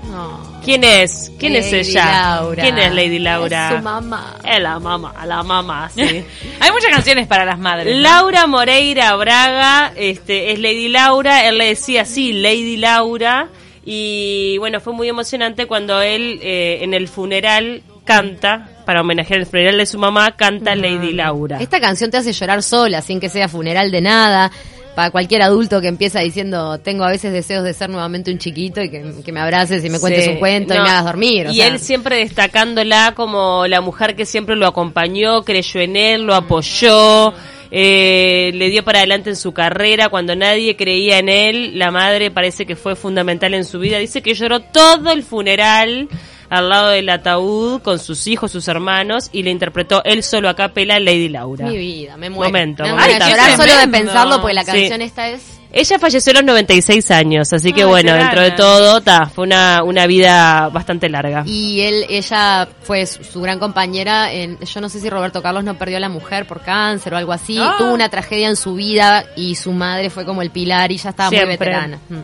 No. 0.09 0.61
¿Quién 0.63 0.83
es? 0.83 1.31
¿Quién 1.39 1.55
es 1.55 1.71
Lady 1.71 1.89
ella? 1.89 2.05
Laura. 2.05 2.63
¿Quién 2.63 2.77
es 2.77 2.93
Lady 2.93 3.19
Laura? 3.19 3.69
Es 3.69 3.77
su 3.77 3.83
mamá. 3.83 4.35
Es 4.43 4.59
la 4.61 4.79
mamá, 4.79 5.25
la 5.25 5.43
mamá, 5.43 5.89
sí. 5.89 6.01
Hay 6.59 6.71
muchas 6.71 6.91
canciones 6.91 7.27
para 7.27 7.45
las 7.45 7.59
madres. 7.59 7.95
¿no? 7.95 8.01
Laura 8.01 8.47
Moreira 8.47 9.15
Braga, 9.15 9.93
este, 9.95 10.51
es 10.51 10.59
Lady 10.59 10.89
Laura, 10.89 11.47
él 11.47 11.57
le 11.57 11.67
decía 11.67 12.01
así, 12.01 12.33
Lady 12.33 12.77
Laura, 12.77 13.49
y 13.85 14.57
bueno, 14.57 14.81
fue 14.81 14.93
muy 14.93 15.07
emocionante 15.07 15.65
cuando 15.65 16.01
él 16.01 16.39
eh, 16.41 16.79
en 16.81 16.93
el 16.93 17.07
funeral 17.07 17.83
canta, 18.03 18.69
para 18.85 19.01
homenajear 19.01 19.41
el 19.41 19.45
funeral 19.45 19.77
de 19.77 19.85
su 19.85 19.99
mamá, 19.99 20.31
canta 20.35 20.75
Lady 20.75 21.13
Laura. 21.13 21.59
Esta 21.59 21.79
canción 21.79 22.09
te 22.09 22.17
hace 22.17 22.33
llorar 22.33 22.63
sola, 22.63 23.01
sin 23.01 23.19
que 23.19 23.29
sea 23.29 23.47
funeral 23.47 23.91
de 23.91 24.01
nada. 24.01 24.51
Para 24.97 25.11
cualquier 25.11 25.43
adulto 25.43 25.79
que 25.79 25.89
empieza 25.89 26.21
diciendo, 26.21 26.79
tengo 26.79 27.03
a 27.03 27.11
veces 27.11 27.31
deseos 27.31 27.63
de 27.63 27.75
ser 27.75 27.87
nuevamente 27.87 28.31
un 28.31 28.39
chiquito 28.39 28.81
y 28.81 28.89
que, 28.89 29.13
que 29.23 29.31
me 29.31 29.39
abraces 29.39 29.85
y 29.85 29.91
me 29.91 29.99
cuentes 29.99 30.25
Sí, 30.25 30.31
un 30.31 30.37
cuento 30.37 30.73
y 30.73 30.79
me 30.79 30.89
hagas 30.89 31.05
dormir. 31.05 31.45
o 31.45 31.51
y 31.51 31.57
sea. 31.57 31.67
él 31.67 31.77
siempre 31.79 32.15
destacándola 32.17 33.13
como 33.15 33.67
la 33.67 33.79
mujer 33.79 34.15
que 34.15 34.25
siempre 34.25 34.55
lo 34.55 34.65
acompañó, 34.65 35.43
creyó 35.43 35.81
en 35.81 35.97
él, 35.97 36.23
lo 36.23 36.33
apoyó, 36.33 37.31
eh, 37.69 38.49
le 38.55 38.69
dio 38.71 38.83
para 38.83 38.97
adelante 38.97 39.29
en 39.29 39.35
su 39.35 39.53
carrera 39.53 40.09
cuando 40.09 40.35
nadie 40.35 40.75
creía 40.75 41.19
en 41.19 41.29
él. 41.29 41.77
La 41.77 41.91
madre 41.91 42.31
parece 42.31 42.65
que 42.65 42.75
fue 42.75 42.95
fundamental 42.95 43.53
en 43.53 43.65
su 43.65 43.77
vida. 43.77 43.99
Dice 43.99 44.23
que 44.23 44.33
lloró 44.33 44.61
todo 44.61 45.11
el 45.11 45.21
funeral 45.21 46.09
al 46.49 46.69
lado 46.69 46.89
del 46.89 47.09
ataúd 47.09 47.81
con 47.81 47.99
sus 47.99 48.25
hijos, 48.27 48.51
sus 48.51 48.67
hermanos 48.67 49.29
y 49.31 49.43
le 49.43 49.51
interpretó 49.51 50.01
él 50.05 50.23
solo 50.23 50.49
a 50.49 50.55
capela 50.55 50.99
Lady 50.99 51.29
Laura. 51.29 51.65
Mi 51.67 51.77
vida, 51.77 52.15
me 52.17 52.29
muero. 52.29 52.49
Momento, 52.49 52.83
me 52.83 52.93
muero 52.93 53.13
Ay, 53.21 53.31
llorar 53.31 53.57
solo 53.57 53.77
de 53.77 53.87
pensarlo 53.87 54.39
porque 54.41 54.53
la 54.53 54.63
Sí. 54.63 54.71
canción 54.71 55.01
esta 55.01 55.29
es... 55.29 55.41
Ella 55.69 55.99
falleció 55.99 56.31
a 56.31 56.35
los 56.35 56.45
96 56.45 57.11
años, 57.11 57.51
así 57.51 57.73
que 57.73 57.83
bueno, 57.83 58.13
dentro 58.13 58.41
de 58.41 58.51
todo, 58.51 59.01
ta, 59.01 59.25
fue 59.27 59.43
una, 59.43 59.83
una 59.83 60.07
vida 60.07 60.69
bastante 60.69 61.09
larga. 61.09 61.43
Y 61.45 61.81
él, 61.81 62.05
ella 62.09 62.69
fue 62.83 63.05
su, 63.05 63.21
su 63.25 63.41
gran 63.41 63.59
compañera 63.59 64.31
en, 64.31 64.57
yo 64.59 64.79
no 64.81 64.87
sé 64.87 65.01
si 65.01 65.09
Roberto 65.09 65.43
Carlos 65.43 65.65
no 65.65 65.77
perdió 65.77 65.97
a 65.97 65.99
la 65.99 66.07
mujer 66.07 66.47
por 66.47 66.61
cáncer 66.61 67.13
o 67.13 67.17
algo 67.17 67.33
así, 67.33 67.57
Ah. 67.59 67.75
tuvo 67.77 67.93
una 67.93 68.07
tragedia 68.07 68.47
en 68.47 68.55
su 68.55 68.75
vida 68.75 69.25
y 69.35 69.55
su 69.55 69.73
madre 69.73 70.09
fue 70.09 70.23
como 70.25 70.41
el 70.41 70.51
pilar 70.51 70.89
y 70.93 70.97
ya 70.97 71.09
estaba 71.09 71.29
Siempre. 71.29 71.47
muy 71.47 71.57
veterana. 71.57 71.99
Mm. 72.09 72.15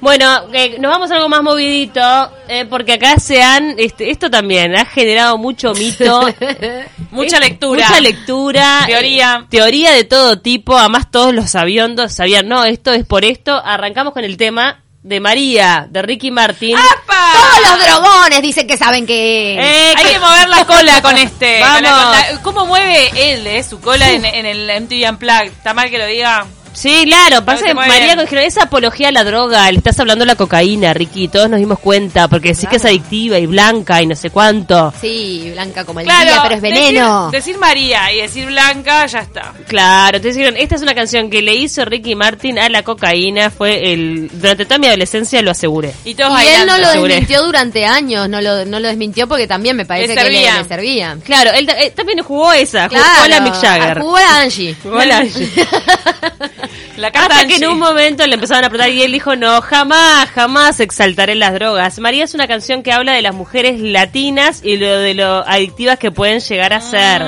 Bueno, 0.00 0.44
eh, 0.54 0.76
nos 0.80 0.90
vamos 0.90 1.10
a 1.10 1.16
algo 1.16 1.28
más 1.28 1.42
movidito, 1.42 2.00
eh, 2.48 2.64
porque 2.64 2.94
acá 2.94 3.18
se 3.18 3.42
han, 3.42 3.74
este, 3.78 4.10
esto 4.10 4.30
también 4.30 4.74
ha 4.74 4.86
generado 4.86 5.36
mucho 5.36 5.72
mito, 5.74 6.22
Mucha 7.10 7.36
Es- 7.36 7.40
lectura. 7.42 7.86
mucha 7.88 8.00
lectura, 8.00 8.84
Teoría. 8.86 9.40
eh, 9.42 9.46
teoría 9.50 9.90
de 9.92 10.04
todo 10.04 10.38
tipo, 10.38 10.78
además 10.78 11.10
todos 11.10 11.34
los 11.34 11.50
sabiondos 11.50 12.12
sabían, 12.12 12.48
no, 12.48 12.64
esto 12.64 12.92
es 12.92 13.04
por 13.04 13.24
esto, 13.24 13.60
arrancamos 13.62 14.12
con 14.14 14.24
el 14.24 14.36
tema 14.38 14.82
de 15.02 15.18
María, 15.20 15.86
de 15.90 16.02
Ricky 16.02 16.30
Martin. 16.30 16.76
¡Apa! 16.76 17.32
Todos 17.32 17.70
los 17.78 17.86
drogones 17.86 18.42
dicen 18.42 18.66
que 18.66 18.76
saben 18.76 19.06
que... 19.06 19.54
Eh, 19.54 19.94
Hay 19.96 20.04
que 20.04 20.18
mover 20.18 20.48
la 20.48 20.64
cola 20.66 21.00
con 21.02 21.16
este. 21.16 21.60
Vamos. 21.60 21.74
con 21.76 21.82
la- 21.84 21.90
con 21.90 22.12
la- 22.36 22.42
¿Cómo 22.42 22.66
mueve 22.66 23.10
él 23.32 23.46
eh, 23.46 23.62
su 23.62 23.80
cola 23.80 24.10
en, 24.10 24.24
en 24.24 24.44
el 24.46 24.82
MTV 24.82 25.08
Unplugged? 25.10 25.46
¿Está 25.52 25.72
mal 25.74 25.88
que 25.90 25.96
lo 25.98 26.06
diga? 26.06 26.46
Sí, 26.72 27.04
claro, 27.04 27.44
pasa 27.44 27.64
que 27.64 27.74
María 27.74 28.16
dijeron, 28.16 28.44
esa 28.44 28.64
apología 28.64 29.08
a 29.08 29.12
la 29.12 29.24
droga, 29.24 29.70
le 29.70 29.78
estás 29.78 29.98
hablando 30.00 30.22
de 30.24 30.26
la 30.26 30.36
cocaína, 30.36 30.94
Ricky, 30.94 31.28
todos 31.28 31.50
nos 31.50 31.58
dimos 31.58 31.78
cuenta, 31.78 32.28
porque 32.28 32.52
decís 32.54 32.68
que 32.68 32.76
es 32.76 32.84
adictiva 32.84 33.38
y 33.38 33.46
blanca 33.46 34.00
y 34.00 34.06
no 34.06 34.14
sé 34.14 34.30
cuánto. 34.30 34.92
Sí, 35.00 35.50
blanca 35.52 35.84
como 35.84 36.00
el 36.00 36.06
Claro, 36.06 36.30
día, 36.30 36.40
pero 36.42 36.54
es 36.54 36.60
veneno. 36.62 37.26
Decir, 37.30 37.40
decir 37.40 37.58
María 37.58 38.12
y 38.12 38.20
decir 38.20 38.46
Blanca, 38.46 39.06
ya 39.06 39.20
está. 39.20 39.52
Claro, 39.66 40.16
entonces 40.16 40.36
dijeron, 40.36 40.56
esta 40.58 40.76
es 40.76 40.82
una 40.82 40.94
canción 40.94 41.28
que 41.28 41.42
le 41.42 41.54
hizo 41.54 41.84
Ricky 41.84 42.14
Martin 42.14 42.58
a 42.58 42.68
la 42.68 42.82
cocaína, 42.82 43.50
fue 43.50 43.92
el, 43.92 44.30
durante 44.32 44.64
toda 44.64 44.78
mi 44.78 44.86
adolescencia 44.86 45.42
lo 45.42 45.50
aseguré. 45.50 45.92
Y 46.04 46.14
todos 46.14 46.40
Y 46.42 46.46
él 46.46 46.66
no 46.66 46.78
lo 46.78 46.90
desmintió 46.92 47.42
durante 47.42 47.84
años, 47.84 48.28
no 48.28 48.40
lo, 48.40 48.64
no 48.64 48.80
lo 48.80 48.88
desmintió 48.88 49.26
porque 49.28 49.46
también 49.46 49.76
me 49.76 49.84
parece 49.86 50.14
Le 50.14 50.14
que 50.14 50.28
le, 50.30 50.36
servía. 50.36 50.62
le 50.62 50.68
servía. 50.68 51.16
Claro, 51.24 51.50
él, 51.52 51.68
eh, 51.68 51.92
también 51.94 52.22
jugó 52.22 52.52
esa, 52.52 52.88
jugó 52.88 53.00
a 53.22 53.28
la 53.28 53.40
Mick 53.40 53.54
Jagger. 53.54 54.00
Jugó 54.00 54.16
a 54.16 54.20
la 54.20 54.40
Angie. 54.40 54.76
Jugó 54.82 54.98
a 54.98 55.06
la 55.06 55.18
Angie. 55.18 55.50
La 56.96 57.10
carta 57.10 57.34
Hasta 57.34 57.48
que 57.48 57.56
en 57.56 57.66
un 57.66 57.78
momento 57.78 58.26
le 58.26 58.34
empezaron 58.34 58.64
a 58.64 58.68
preguntar 58.68 58.92
y 58.92 59.02
él 59.02 59.12
dijo, 59.12 59.36
no, 59.36 59.60
jamás, 59.62 60.28
jamás 60.30 60.80
exaltaré 60.80 61.34
las 61.34 61.54
drogas. 61.54 61.98
María 61.98 62.24
es 62.24 62.34
una 62.34 62.46
canción 62.46 62.82
que 62.82 62.92
habla 62.92 63.12
de 63.12 63.22
las 63.22 63.34
mujeres 63.34 63.80
latinas 63.80 64.60
y 64.62 64.76
lo 64.76 64.98
de 64.98 65.14
lo 65.14 65.46
adictivas 65.46 65.98
que 65.98 66.10
pueden 66.10 66.40
llegar 66.40 66.72
a 66.72 66.80
ser. 66.80 67.22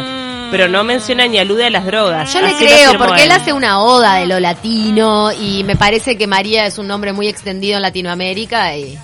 Pero 0.50 0.68
no 0.68 0.84
menciona 0.84 1.26
ni 1.26 1.38
alude 1.38 1.66
a 1.66 1.70
las 1.70 1.86
drogas. 1.86 2.32
Yo 2.34 2.42
le 2.42 2.48
Así 2.48 2.66
creo, 2.66 2.98
porque 2.98 3.24
él 3.24 3.32
hace 3.32 3.54
una 3.54 3.80
oda 3.80 4.16
de 4.16 4.26
lo 4.26 4.38
latino 4.38 5.32
y 5.32 5.64
me 5.64 5.76
parece 5.76 6.18
que 6.18 6.26
María 6.26 6.66
es 6.66 6.76
un 6.76 6.86
nombre 6.86 7.12
muy 7.12 7.28
extendido 7.28 7.76
en 7.76 7.82
Latinoamérica 7.82 8.76
y... 8.76 8.98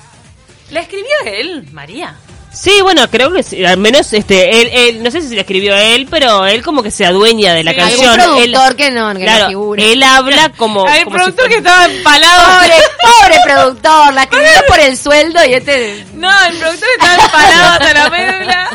¿La 0.71 0.81
escribió 0.81 1.09
él, 1.25 1.67
María? 1.73 2.15
Sí, 2.51 2.81
bueno, 2.83 3.09
creo 3.11 3.31
que 3.33 3.43
sí, 3.43 3.65
al 3.65 3.77
menos 3.77 4.13
este, 4.13 4.61
él, 4.61 4.71
él, 4.73 5.03
no 5.03 5.11
sé 5.11 5.21
si 5.23 5.35
la 5.35 5.43
escribió 5.43 5.77
él, 5.77 6.09
pero 6.11 6.47
él 6.47 6.63
como 6.63 6.83
que 6.83 6.91
se 6.91 7.05
adueña 7.05 7.53
de 7.55 7.63
la 7.63 7.73
Sí, 7.73 7.77
canción. 7.77 8.19
algún 8.21 8.43
Él- 8.43 8.51
productor 8.53 8.77
que 8.77 8.91
no, 8.91 9.09
que 9.09 9.15
no 9.15 9.21
claro, 9.21 9.49
figure. 9.49 9.93
él 9.93 10.03
habla 10.03 10.51
como... 10.57 10.89
el 10.89 11.05
como 11.05 11.17
si 11.19 11.23
productor 11.23 11.35
fuera- 11.35 11.49
que 11.51 11.57
estaba 11.59 11.85
empalado. 11.85 12.59
Pobre, 12.61 12.75
pobre 13.03 13.41
productor, 13.45 14.15
la 14.15 14.23
escribió 14.23 14.49
por 14.67 14.81
el 14.81 14.97
sueldo 14.97 15.45
y 15.45 15.53
este... 15.55 16.05
No, 16.15 16.31
el 16.47 16.57
productor 16.57 16.89
estaba 16.99 17.25
empalado 17.25 17.73
hasta 17.75 17.95
la 17.95 18.11
médula. 18.11 18.71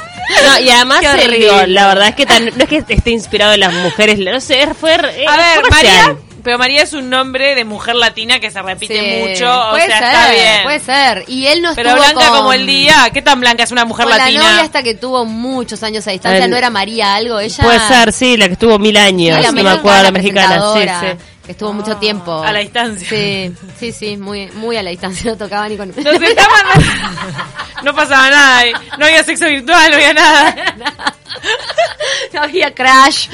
No, 0.46 0.60
y 0.60 0.70
además, 0.70 1.02
él, 1.20 1.32
digo, 1.32 1.62
la 1.68 1.88
verdad 1.88 2.08
es 2.10 2.16
que 2.16 2.26
tan- 2.26 2.46
no 2.46 2.64
es 2.64 2.70
que 2.70 2.78
esté 2.88 3.10
inspirado 3.12 3.54
en 3.54 3.60
las 3.60 3.74
mujeres, 3.74 4.20
no 4.20 4.40
sé, 4.40 4.68
fue... 4.80 4.94
eh, 4.94 5.26
A 5.28 5.36
ver. 5.36 5.70
María. 5.70 6.16
Pero 6.44 6.58
María 6.58 6.84
es 6.84 6.92
un 6.94 7.10
nombre 7.10 7.56
de 7.56 7.64
mujer 7.64 7.96
latina 7.96 8.40
que 8.40 8.52
se 8.52 8.62
repite 8.62 9.00
Sí, 9.00 9.30
mucho. 9.30 9.50
O 9.68 9.70
puede 9.72 9.86
sea, 9.88 9.98
ser, 10.00 10.08
está 10.10 10.32
bien. 10.32 10.64
puede 10.64 10.80
ser. 10.80 11.24
Y 11.28 11.48
él 11.48 11.62
no 11.62 11.74
Pero 11.74 11.96
blanca 11.96 12.28
con- 12.28 12.38
como 12.38 12.54
el 12.54 12.66
día. 12.68 13.10
¿Qué 13.14 13.22
tan 13.22 13.40
blanca 13.40 13.64
es 13.64 13.72
una 13.72 13.86
mujer 13.86 14.06
con 14.08 14.18
latina? 14.18 14.44
la 14.44 14.50
novia 14.52 14.64
hasta 14.66 14.84
que 14.84 14.94
tuvo 14.94 15.24
muchos 15.26 15.82
años 15.84 16.06
a 16.08 16.12
distancia, 16.12 16.44
El- 16.44 16.52
¿no 16.52 16.58
era 16.58 16.70
María 16.70 17.16
algo? 17.16 17.40
Ella... 17.40 17.64
Puede 17.64 17.80
ser, 17.80 18.12
sí, 18.12 18.36
la 18.38 18.48
que 18.48 18.54
estuvo 18.54 18.78
mil 18.78 18.96
Sí, 18.96 19.02
años, 19.02 19.40
la 19.42 19.48
no 19.48 19.54
me 19.54 19.64
mexicana, 19.64 19.80
acuerdo, 19.80 20.04
la 20.04 20.12
mexicana, 20.12 20.62
sí, 20.74 21.08
sí. 21.18 21.24
Que 21.46 21.52
estuvo 21.52 21.74
mucho 21.74 21.98
tiempo. 21.98 22.42
A 22.42 22.52
la 22.54 22.60
distancia. 22.60 23.08
Sí, 23.10 23.54
sí, 23.78 23.92
sí, 23.92 24.16
muy, 24.18 24.48
muy 24.52 24.78
a 24.78 24.84
la 24.84 24.92
distancia, 24.92 25.32
no 25.32 25.38
tocaba 25.38 25.68
ni 25.68 25.76
con... 25.76 25.90
Nos 25.90 25.98
está 25.98 26.48
mandando- 26.48 27.44
No 27.84 27.94
pasaba 27.94 28.30
nada. 28.30 28.66
eh. 28.66 28.74
No 28.98 29.06
había 29.06 29.24
sexo 29.26 29.46
virtual, 29.48 29.90
no 29.90 29.96
había 29.96 30.14
nada. 30.14 30.56
no 32.34 32.42
había 32.44 32.74
crash, 32.74 33.28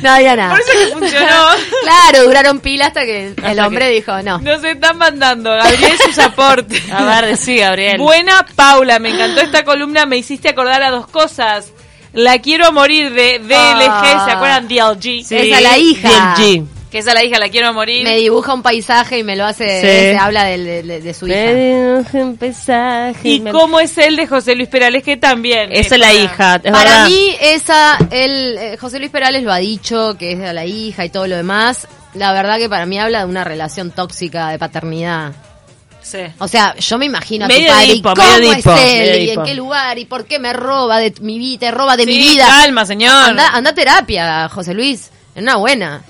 no 0.00 0.10
había 0.10 0.36
nada. 0.36 0.50
Por 0.50 0.60
eso 0.60 0.70
que 0.78 0.86
funcionó. 0.92 1.46
Claro, 1.82 2.24
duraron 2.24 2.60
pila 2.60 2.86
hasta 2.86 3.04
que 3.04 3.34
el 3.42 3.58
hombre 3.60 3.88
dijo, 3.90 4.22
no. 4.22 4.38
Nos 4.38 4.62
están 4.62 4.98
mandando, 4.98 5.50
Gabriel, 5.50 5.98
sus 6.04 6.18
aportes. 6.18 6.82
A 6.92 7.02
ver, 7.04 7.26
decí, 7.26 7.56
Gabriel. 7.56 7.98
Buena 7.98 8.46
Paula, 8.54 9.00
me 9.00 9.10
encantó 9.10 9.40
esta 9.40 9.64
columna, 9.64 10.06
me 10.06 10.16
hiciste 10.18 10.50
acordar 10.50 10.84
a 10.84 10.90
dos 10.90 11.08
cosas. 11.08 11.72
La 12.12 12.38
quiero 12.38 12.70
morir 12.72 13.12
de 13.12 13.40
DLG, 13.40 13.88
Ah. 13.90 14.22
¿se 14.24 14.30
acuerdan? 14.30 14.68
DLG. 14.68 15.24
Sí. 15.24 15.36
Esa 15.36 15.60
la 15.60 15.76
hija. 15.78 16.34
DLG. 16.38 16.64
Que 16.96 17.00
esa 17.00 17.12
la 17.12 17.22
hija, 17.22 17.38
la 17.38 17.50
quiero 17.50 17.74
morir. 17.74 18.04
Me 18.04 18.16
dibuja 18.16 18.54
un 18.54 18.62
paisaje 18.62 19.18
y 19.18 19.22
me 19.22 19.36
lo 19.36 19.44
hace, 19.44 19.82
Sí. 19.82 19.86
se 19.86 20.16
habla 20.16 20.44
de, 20.44 20.82
de- 20.82 21.00
de 21.02 21.12
su 21.14 21.26
hija. 21.28 21.36
Me 21.36 21.54
dibuja 21.54 22.18
un 22.18 22.36
paisaje, 22.38 23.28
¿Y 23.28 23.40
me- 23.40 23.50
cómo 23.52 23.80
es 23.80 23.98
el 23.98 24.16
de 24.16 24.26
José 24.26 24.54
Luis 24.54 24.68
Perales? 24.70 25.02
Que 25.02 25.18
también. 25.18 25.68
Esa 25.72 25.96
es 25.96 26.00
la 26.00 26.14
hija, 26.14 26.54
es 26.64 26.72
Para 26.72 26.84
verdad. 26.90 27.06
mí, 27.08 27.36
esa, 27.38 27.98
él, 28.10 28.56
eh, 28.58 28.76
José 28.80 28.98
Luis 28.98 29.10
Perales 29.10 29.42
lo 29.42 29.52
ha 29.52 29.58
dicho, 29.58 30.16
que 30.18 30.32
es 30.32 30.38
de 30.38 30.54
la 30.54 30.64
hija 30.64 31.04
y 31.04 31.10
todo 31.10 31.26
lo 31.26 31.36
demás. 31.36 31.86
La 32.14 32.32
verdad 32.32 32.56
que 32.56 32.70
para 32.70 32.86
mí 32.86 32.98
habla 32.98 33.18
de 33.18 33.24
una 33.26 33.44
relación 33.44 33.90
tóxica 33.90 34.48
de 34.48 34.58
paternidad. 34.58 35.32
Sí. 36.00 36.20
O 36.38 36.48
sea, 36.48 36.74
yo 36.76 36.96
me 36.96 37.04
imagino 37.04 37.44
a 37.44 37.48
Medio 37.48 37.66
tu 37.66 37.72
padre, 37.74 37.92
Edipo, 37.92 38.10
¿y 38.12 38.14
cómo 38.14 38.32
medio 38.38 38.52
es 38.54 38.66
él? 38.66 39.22
¿Y 39.22 39.30
en 39.32 39.42
qué 39.44 39.54
lugar? 39.54 39.98
¿Y 39.98 40.06
por 40.06 40.24
qué 40.24 40.38
me 40.38 40.54
roba 40.54 40.98
de 40.98 41.12
mi 41.20 41.38
vida? 41.38 41.58
Te 41.60 41.70
roba 41.72 41.94
de 41.96 42.06
mi 42.06 42.16
vida. 42.16 42.46
calma, 42.46 42.86
señor. 42.86 43.12
Anda, 43.12 43.48
anda 43.50 43.70
a 43.70 43.74
terapia, 43.74 44.48
José 44.48 44.72
Luis. 44.72 45.10
En 45.34 45.42
una 45.42 45.56
buena. 45.56 46.02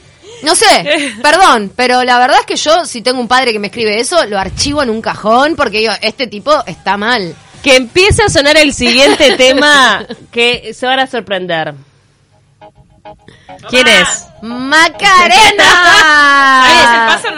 No 0.43 0.55
sé, 0.55 1.14
perdón, 1.23 1.73
pero 1.75 2.02
la 2.05 2.19
verdad 2.19 2.38
es 2.40 2.47
que 2.47 2.57
yo, 2.57 2.85
si 2.85 3.02
tengo 3.02 3.21
un 3.21 3.28
padre 3.28 3.52
que 3.52 3.59
me 3.59 3.69
escribe 3.69 3.99
eso, 3.99 4.25
lo 4.26 4.38
archivo 4.38 4.83
en 4.83 4.90
un 4.90 5.00
cajón 5.00 5.57
porque 5.57 5.78
digo, 5.78 5.93
este 6.00 6.26
tipo 6.26 6.52
está 6.66 6.97
mal. 6.97 7.35
Que 7.62 7.76
empiece 7.76 8.23
a 8.23 8.28
sonar 8.28 8.57
el 8.57 8.73
siguiente 8.73 9.33
tema 9.37 10.07
que 10.31 10.73
se 10.75 10.87
van 10.87 11.00
a 11.00 11.07
sorprender. 11.07 11.75
¿Quién 13.69 13.87
es? 13.87 14.26
¡Macarena! 14.43 15.64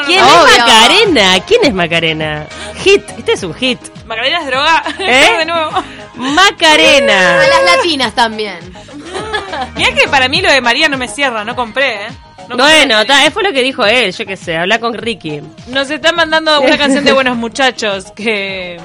¿Quién 0.05 0.25
es 0.25 0.59
Macarena? 0.59 1.41
¿Quién 1.47 1.65
es 1.65 1.75
Macarena? 1.75 2.47
Hit, 2.83 3.03
este 3.19 3.33
es 3.33 3.43
un 3.43 3.55
hit. 3.55 3.79
Macarena 4.07 4.41
es 4.41 4.47
droga. 4.47 4.83
¿Eh? 4.99 5.37
de 5.39 5.45
nuevo. 5.47 5.71
Macarena. 6.17 7.43
A 7.43 7.47
las 7.47 7.77
latinas 7.77 8.15
también. 8.15 8.59
Mira 9.77 9.95
que 9.95 10.09
para 10.09 10.29
mí 10.29 10.43
lo 10.43 10.51
de 10.51 10.61
María 10.61 10.89
no 10.89 10.99
me 10.99 11.09
cierra, 11.09 11.45
no 11.45 11.55
compré, 11.55 12.07
¿eh? 12.07 12.09
Bueno, 12.57 13.05
ta, 13.05 13.31
fue 13.31 13.43
lo 13.43 13.53
que 13.53 13.63
dijo 13.63 13.85
él, 13.85 14.13
yo 14.13 14.25
qué 14.27 14.37
sé, 14.37 14.57
habla 14.57 14.81
con 14.81 14.95
Ricky. 14.95 15.41
Nos 15.69 15.91
están 15.91 16.17
mandando 16.17 16.61
una 16.61 16.79
canción 16.79 17.05
de 17.05 17.13
Buenos 17.13 17.37
Muchachos 17.37 18.11
que, 18.13 18.79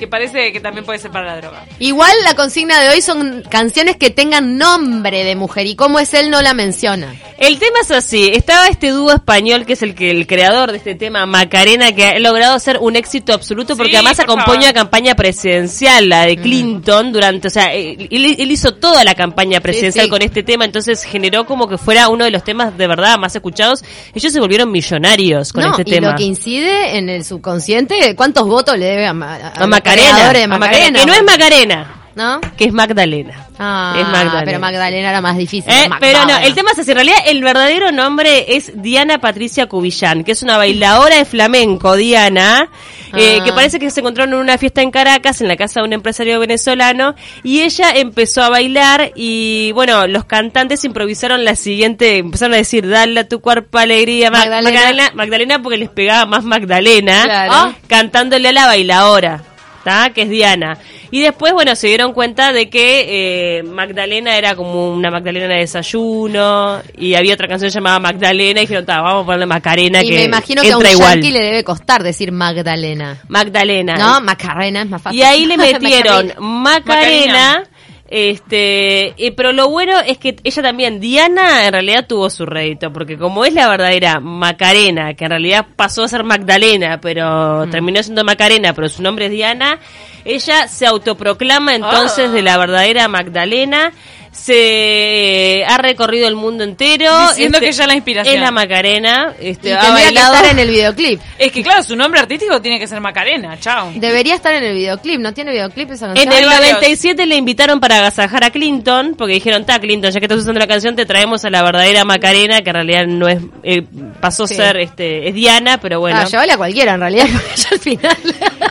que 0.00 0.08
parece 0.08 0.52
que 0.52 0.58
también 0.60 0.84
puede 0.84 0.98
ser 0.98 1.12
para 1.12 1.26
la 1.26 1.36
droga. 1.40 1.64
Igual 1.78 2.10
la 2.24 2.34
consigna 2.34 2.80
de 2.80 2.88
hoy 2.88 3.00
son 3.02 3.44
canciones 3.48 3.96
que 3.96 4.10
tengan 4.10 4.58
nombre 4.58 5.22
de 5.24 5.36
mujer 5.36 5.66
y 5.66 5.76
cómo 5.76 6.00
es 6.00 6.12
él 6.14 6.30
no 6.30 6.42
la 6.42 6.54
menciona. 6.54 7.14
El 7.38 7.58
tema 7.58 7.78
es 7.82 7.90
así, 7.92 8.30
estaba 8.34 8.66
este 8.66 8.88
dúo 8.90 9.12
español 9.12 9.64
que 9.66 9.74
es 9.74 9.82
el 9.82 9.94
que 9.94 10.10
el 10.10 10.26
creador 10.26 10.72
de 10.72 10.78
este 10.78 10.94
tema, 10.96 11.24
Macarena, 11.26 11.92
que 11.92 12.04
ha 12.06 12.18
logrado 12.18 12.58
ser 12.58 12.78
un 12.80 12.96
éxito 12.96 13.32
absoluto 13.32 13.76
porque 13.76 13.90
Sí, 13.90 13.96
además 13.96 14.16
por 14.16 14.24
acompaña 14.24 14.46
favor. 14.46 14.58
una 14.64 14.72
campaña 14.72 15.14
presidencial, 15.14 16.08
la 16.08 16.26
de 16.26 16.36
Clinton, 16.36 17.12
durante, 17.12 17.48
o 17.48 17.50
sea, 17.50 17.72
él, 17.74 18.08
él 18.10 18.50
hizo 18.50 18.74
toda 18.74 19.04
la 19.04 19.14
campaña 19.14 19.60
presidencial 19.60 20.06
sí. 20.06 20.10
con 20.10 20.22
este 20.22 20.42
tema, 20.42 20.64
entonces 20.64 21.04
generó 21.04 21.46
como 21.46 21.68
que 21.68 21.78
fuera 21.78 22.08
uno 22.08 22.24
de 22.24 22.30
los 22.30 22.42
temas 22.44 22.76
de 22.76 22.86
verdad 22.86 23.18
más 23.18 23.34
escuchados. 23.34 23.84
Ellos 24.14 24.32
se 24.32 24.40
volvieron 24.40 24.70
millonarios 24.70 25.52
con 25.52 25.62
no, 25.64 25.70
este 25.70 25.82
y 25.82 25.92
tema. 25.92 26.10
lo 26.12 26.16
que 26.16 26.24
incide 26.24 26.96
en 26.98 27.08
el 27.08 27.24
subconsciente, 27.24 28.14
¿cuántos 28.16 28.46
votos 28.46 28.78
le 28.78 28.86
debe 28.86 29.06
a, 29.06 29.12
Ma- 29.12 29.34
a 29.36 29.48
A 29.48 29.60
los 29.60 29.68
Macarena, 29.96 30.32
de 30.32 30.46
Macarena, 30.48 31.00
que 31.00 31.06
no 31.06 31.12
es 31.14 31.22
Macarena, 31.22 31.94
¿No? 32.14 32.40
que 32.56 32.64
es 32.64 32.72
Magdalena. 32.72 33.46
Ah, 33.62 33.94
es 33.98 34.06
Magdalena. 34.08 34.42
pero 34.46 34.58
Magdalena 34.58 35.10
era 35.10 35.20
más 35.20 35.36
difícil. 35.36 35.70
Eh, 35.70 35.88
pero 36.00 36.24
no, 36.24 36.38
el 36.38 36.54
tema 36.54 36.70
es 36.72 36.78
así. 36.78 36.90
En 36.92 36.96
realidad, 36.96 37.18
el 37.26 37.42
verdadero 37.42 37.92
nombre 37.92 38.56
es 38.56 38.72
Diana 38.82 39.18
Patricia 39.18 39.66
Cubillán, 39.66 40.24
que 40.24 40.32
es 40.32 40.42
una 40.42 40.56
bailadora 40.56 41.16
de 41.16 41.24
flamenco, 41.26 41.94
Diana, 41.94 42.68
eh, 43.14 43.36
Ah. 43.40 43.44
que 43.44 43.52
parece 43.52 43.78
que 43.78 43.90
se 43.90 44.00
encontraron 44.00 44.32
en 44.34 44.40
una 44.40 44.56
fiesta 44.56 44.80
en 44.80 44.90
Caracas, 44.90 45.42
en 45.42 45.48
la 45.48 45.56
casa 45.56 45.80
de 45.80 45.86
un 45.86 45.92
empresario 45.92 46.40
venezolano, 46.40 47.14
y 47.42 47.60
ella 47.60 47.90
empezó 47.94 48.42
a 48.42 48.48
bailar 48.48 49.12
y, 49.14 49.72
bueno, 49.72 50.06
los 50.06 50.24
cantantes 50.24 50.82
improvisaron 50.86 51.44
la 51.44 51.54
siguiente, 51.54 52.16
empezaron 52.16 52.54
a 52.54 52.58
decir, 52.58 52.88
dale 52.88 53.20
a 53.20 53.28
tu 53.28 53.40
cuerpo 53.42 53.76
alegría, 53.76 54.30
Ma- 54.30 54.38
Magdalena. 54.38 54.70
Magdalena, 54.80 55.10
Magdalena, 55.14 55.62
porque 55.62 55.76
les 55.76 55.90
pegaba 55.90 56.24
más 56.24 56.44
Magdalena, 56.44 57.24
Claro. 57.24 57.74
cantándole 57.88 58.48
a 58.48 58.52
la 58.52 58.66
bailadora. 58.66 59.42
¿Tá? 59.84 60.10
que 60.10 60.22
es 60.22 60.30
Diana. 60.30 60.78
Y 61.10 61.20
después, 61.20 61.52
bueno, 61.52 61.74
se 61.74 61.88
dieron 61.88 62.12
cuenta 62.12 62.52
de 62.52 62.68
que 62.70 63.58
eh, 63.58 63.62
Magdalena 63.62 64.36
era 64.36 64.54
como 64.54 64.92
una 64.92 65.10
Magdalena 65.10 65.46
de 65.48 65.60
desayuno 65.60 66.80
y 66.96 67.14
había 67.14 67.34
otra 67.34 67.48
canción 67.48 67.70
llamada 67.70 67.98
Magdalena 67.98 68.60
y 68.60 68.64
dijeron, 68.64 68.86
"Ta, 68.86 69.00
vamos 69.00 69.22
a 69.22 69.26
ponerle 69.26 69.46
Macarena 69.46 70.02
Y 70.02 70.08
que 70.08 70.14
me 70.16 70.24
imagino 70.24 70.62
que 70.62 70.72
a 70.72 70.78
un 70.78 70.86
igual. 70.86 71.20
le 71.20 71.40
debe 71.42 71.64
costar 71.64 72.02
decir 72.02 72.32
Magdalena. 72.32 73.18
Magdalena. 73.28 73.96
No, 73.96 74.20
Macarena 74.20 74.82
es 74.82 74.88
más 74.88 75.02
fácil. 75.02 75.18
Y 75.18 75.22
ahí 75.22 75.46
le 75.46 75.56
metieron 75.58 76.32
Macarena. 76.38 76.50
Macarena. 76.60 77.64
Este, 78.10 79.14
eh, 79.24 79.32
pero 79.36 79.52
lo 79.52 79.68
bueno 79.68 79.98
es 80.00 80.18
que 80.18 80.34
ella 80.42 80.62
también, 80.62 80.98
Diana, 80.98 81.66
en 81.66 81.72
realidad 81.72 82.06
tuvo 82.08 82.28
su 82.28 82.44
rédito, 82.44 82.92
porque 82.92 83.16
como 83.16 83.44
es 83.44 83.54
la 83.54 83.68
verdadera 83.68 84.18
Macarena, 84.20 85.14
que 85.14 85.24
en 85.24 85.30
realidad 85.30 85.66
pasó 85.76 86.02
a 86.02 86.08
ser 86.08 86.24
Magdalena, 86.24 87.00
pero 87.00 87.66
Mm. 87.66 87.70
terminó 87.70 88.02
siendo 88.02 88.24
Macarena, 88.24 88.72
pero 88.74 88.88
su 88.88 89.00
nombre 89.02 89.26
es 89.26 89.30
Diana, 89.30 89.78
ella 90.24 90.66
se 90.68 90.86
autoproclama 90.86 91.74
entonces 91.76 92.28
Ah. 92.28 92.32
de 92.32 92.42
la 92.42 92.58
verdadera 92.58 93.08
Magdalena. 93.08 93.92
Se 94.32 95.64
ha 95.66 95.78
recorrido 95.78 96.26
el 96.28 96.36
mundo 96.36 96.64
entero. 96.64 97.10
Diciendo 97.30 97.58
Este, 97.58 97.66
que 97.66 97.72
ella 97.72 97.82
es 97.84 97.88
la 97.88 97.94
inspiración. 97.94 98.34
Es 98.36 98.40
la 98.40 98.50
Macarena. 98.50 99.34
Este, 99.40 99.70
Y 99.70 99.72
ha 99.72 99.80
tendría 99.80 100.08
que 100.10 100.14
estar 100.18 100.44
en 100.46 100.58
el 100.58 100.68
videoclip. 100.70 101.20
Es 101.38 101.52
que 101.52 101.62
claro, 101.62 101.82
su 101.82 101.96
nombre 101.96 102.20
artístico 102.20 102.60
tiene 102.60 102.78
que 102.78 102.86
ser 102.86 103.00
Macarena, 103.00 103.58
chao. 103.60 103.90
Debería 103.94 104.34
estar 104.34 104.54
en 104.54 104.64
el 104.64 104.74
videoclip. 104.74 105.20
¿No 105.20 105.32
tiene 105.34 105.52
videoclip 105.52 105.90
esa 105.90 106.06
canción? 106.06 106.26
En 106.28 106.32
el 106.32 106.44
Hay 106.48 106.56
varios. 106.58 106.72
97 106.74 107.26
le 107.26 107.36
invitaron 107.36 107.80
para 107.80 107.96
agasajar 107.98 108.44
a 108.44 108.50
Clinton, 108.50 109.14
porque 109.16 109.34
dijeron, 109.34 109.64
ta 109.66 109.78
Clinton, 109.80 110.10
ya 110.10 110.20
que 110.20 110.26
estás 110.26 110.38
usando 110.38 110.60
la 110.60 110.66
canción, 110.66 110.94
te 110.96 111.06
traemos 111.06 111.44
a 111.44 111.50
la 111.50 111.62
verdadera 111.62 112.04
Macarena, 112.04 112.60
que 112.60 112.70
en 112.70 112.74
realidad 112.74 113.06
no 113.06 113.28
es, 113.28 113.38
eh, 113.62 113.82
pasó 114.20 114.46
Sí. 114.46 114.54
a 114.54 114.56
ser, 114.56 114.78
este, 114.78 115.28
es 115.28 115.34
Diana, 115.34 115.78
pero 115.80 116.00
bueno. 116.00 116.18
Ah, 116.20 116.26
llévale 116.26 116.52
a 116.52 116.56
cualquiera 116.56 116.94
en 116.94 117.00
realidad, 117.00 117.26
ya 117.56 117.68
al 117.72 117.78
final. 117.78 118.16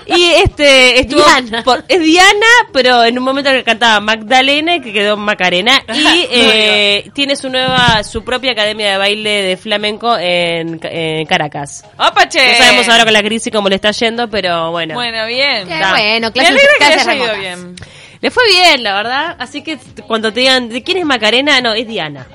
Y 0.06 0.24
este 0.44 1.02
estuvo 1.02 1.24
Diana. 1.24 1.64
por- 1.64 1.84
es 1.88 2.00
Diana, 2.02 2.48
pero 2.74 3.04
en 3.04 3.18
un 3.18 3.24
momento 3.24 3.52
que 3.52 3.64
cantaba 3.64 4.00
Magdalena, 4.00 4.80
que 4.82 4.92
quedó 4.94 5.18
Macarena, 5.18 5.49
y 5.94 6.28
eh, 6.32 7.12
tiene 7.14 7.36
su 7.36 7.50
nueva, 7.50 8.04
su 8.04 8.24
propia 8.24 8.52
academia 8.52 8.92
de 8.92 8.98
baile 8.98 9.42
de 9.44 9.58
flamenco 9.58 10.18
en, 10.18 10.80
en 10.84 11.26
Caracas. 11.26 11.84
No 12.40 12.58
sabemos 12.66 12.90
ahora 12.90 13.04
con 13.04 13.14
la 13.14 13.24
crisis 13.24 13.52
cómo 13.54 13.70
le 13.70 13.76
está 13.76 13.92
yendo, 13.92 14.30
pero 14.30 14.72
bueno. 14.72 14.94
Bueno, 14.96 15.26
bien. 15.26 15.68
Qué 15.68 15.78
Da. 15.80 15.92
bueno, 15.92 16.32
clases, 16.34 16.56
que 16.56 16.62
le 16.62 16.78
clases 16.86 17.08
haya 17.08 17.16
ido 17.16 17.26
remotas. 17.26 17.40
bien. 17.40 17.76
Le 18.22 18.32
fue 18.32 18.44
bien, 18.50 18.84
la 18.84 18.96
verdad. 18.96 19.36
Así 19.40 19.62
que 19.62 19.78
cuando 20.06 20.34
te 20.34 20.42
digan, 20.42 20.68
¿de 20.70 20.84
quién 20.84 20.98
es 20.98 21.06
Macarena? 21.06 21.62
No, 21.62 21.74
es 21.74 21.88
Diana. 21.88 22.28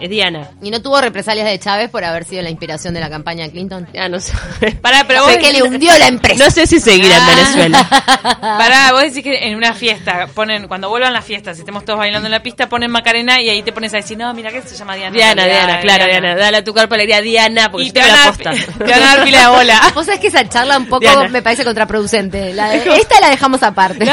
Es 0.00 0.08
Diana. 0.10 0.50
Y 0.62 0.70
no 0.70 0.80
tuvo 0.80 1.00
represalias 1.00 1.46
de 1.46 1.58
Chávez 1.58 1.90
por 1.90 2.04
haber 2.04 2.24
sido 2.24 2.42
la 2.42 2.50
inspiración 2.50 2.94
de 2.94 3.00
la 3.00 3.10
campaña 3.10 3.44
de 3.44 3.50
Clinton. 3.50 3.88
Ya 3.92 4.08
no 4.08 4.20
sé. 4.20 4.32
Pará, 4.82 5.04
pero 5.08 5.24
Sé 5.26 5.32
vos, 5.36 5.42
que 5.44 5.52
le 5.52 5.62
hundió 5.62 5.96
la 5.98 6.06
empresa. 6.06 6.44
No 6.44 6.50
sé 6.50 6.66
si 6.66 6.78
seguir 6.80 7.06
en 7.10 7.18
Ah. 7.20 7.26
Venezuela. 7.34 7.88
pará, 8.40 8.92
vos 8.92 9.02
decís 9.02 9.22
que 9.22 9.48
en 9.48 9.56
una 9.56 9.74
fiesta 9.74 10.26
ponen, 10.34 10.68
cuando 10.68 10.88
vuelvan 10.88 11.12
las 11.12 11.24
fiestas, 11.24 11.56
si 11.56 11.62
estemos 11.62 11.84
todos 11.84 11.98
bailando 11.98 12.26
en 12.26 12.32
la 12.32 12.42
pista, 12.42 12.68
ponen 12.68 12.90
Macarena 12.90 13.40
y 13.40 13.48
ahí 13.48 13.62
te 13.62 13.72
pones 13.72 13.92
a 13.94 13.96
decir, 13.98 14.16
no, 14.16 14.32
mira 14.34 14.50
que 14.50 14.62
se 14.62 14.76
llama 14.76 14.94
Diana. 14.94 15.14
Diana, 15.16 15.44
Diana, 15.46 15.80
claro, 15.80 16.04
Diana. 16.06 16.36
Dale 16.36 16.58
a 16.58 16.64
tu 16.64 16.72
cuerpo 16.72 16.94
la 16.96 17.04
idea 17.04 17.20
Diana, 17.20 17.70
porque 17.70 17.84
Y 17.84 17.88
yo 17.88 17.94
te 17.94 18.00
te 18.00 18.06
van, 18.06 18.14
la 18.16 18.22
a, 18.24 18.26
posta. 18.28 18.50
te 18.78 18.84
van 18.84 19.02
a 19.02 19.06
dar 19.16 19.24
pila 19.24 19.40
de 19.40 19.46
bola. 19.48 19.80
Vos 19.94 20.06
sabés 20.06 20.20
que 20.20 20.28
esa 20.28 20.48
charla 20.48 20.78
un 20.78 20.86
poco 20.86 21.00
Diana. 21.00 21.28
me 21.28 21.42
parece 21.42 21.64
contraproducente. 21.64 22.54
La 22.54 22.70
de- 22.70 22.96
esta 22.98 23.20
la 23.20 23.30
dejamos 23.30 23.62
aparte. 23.62 24.08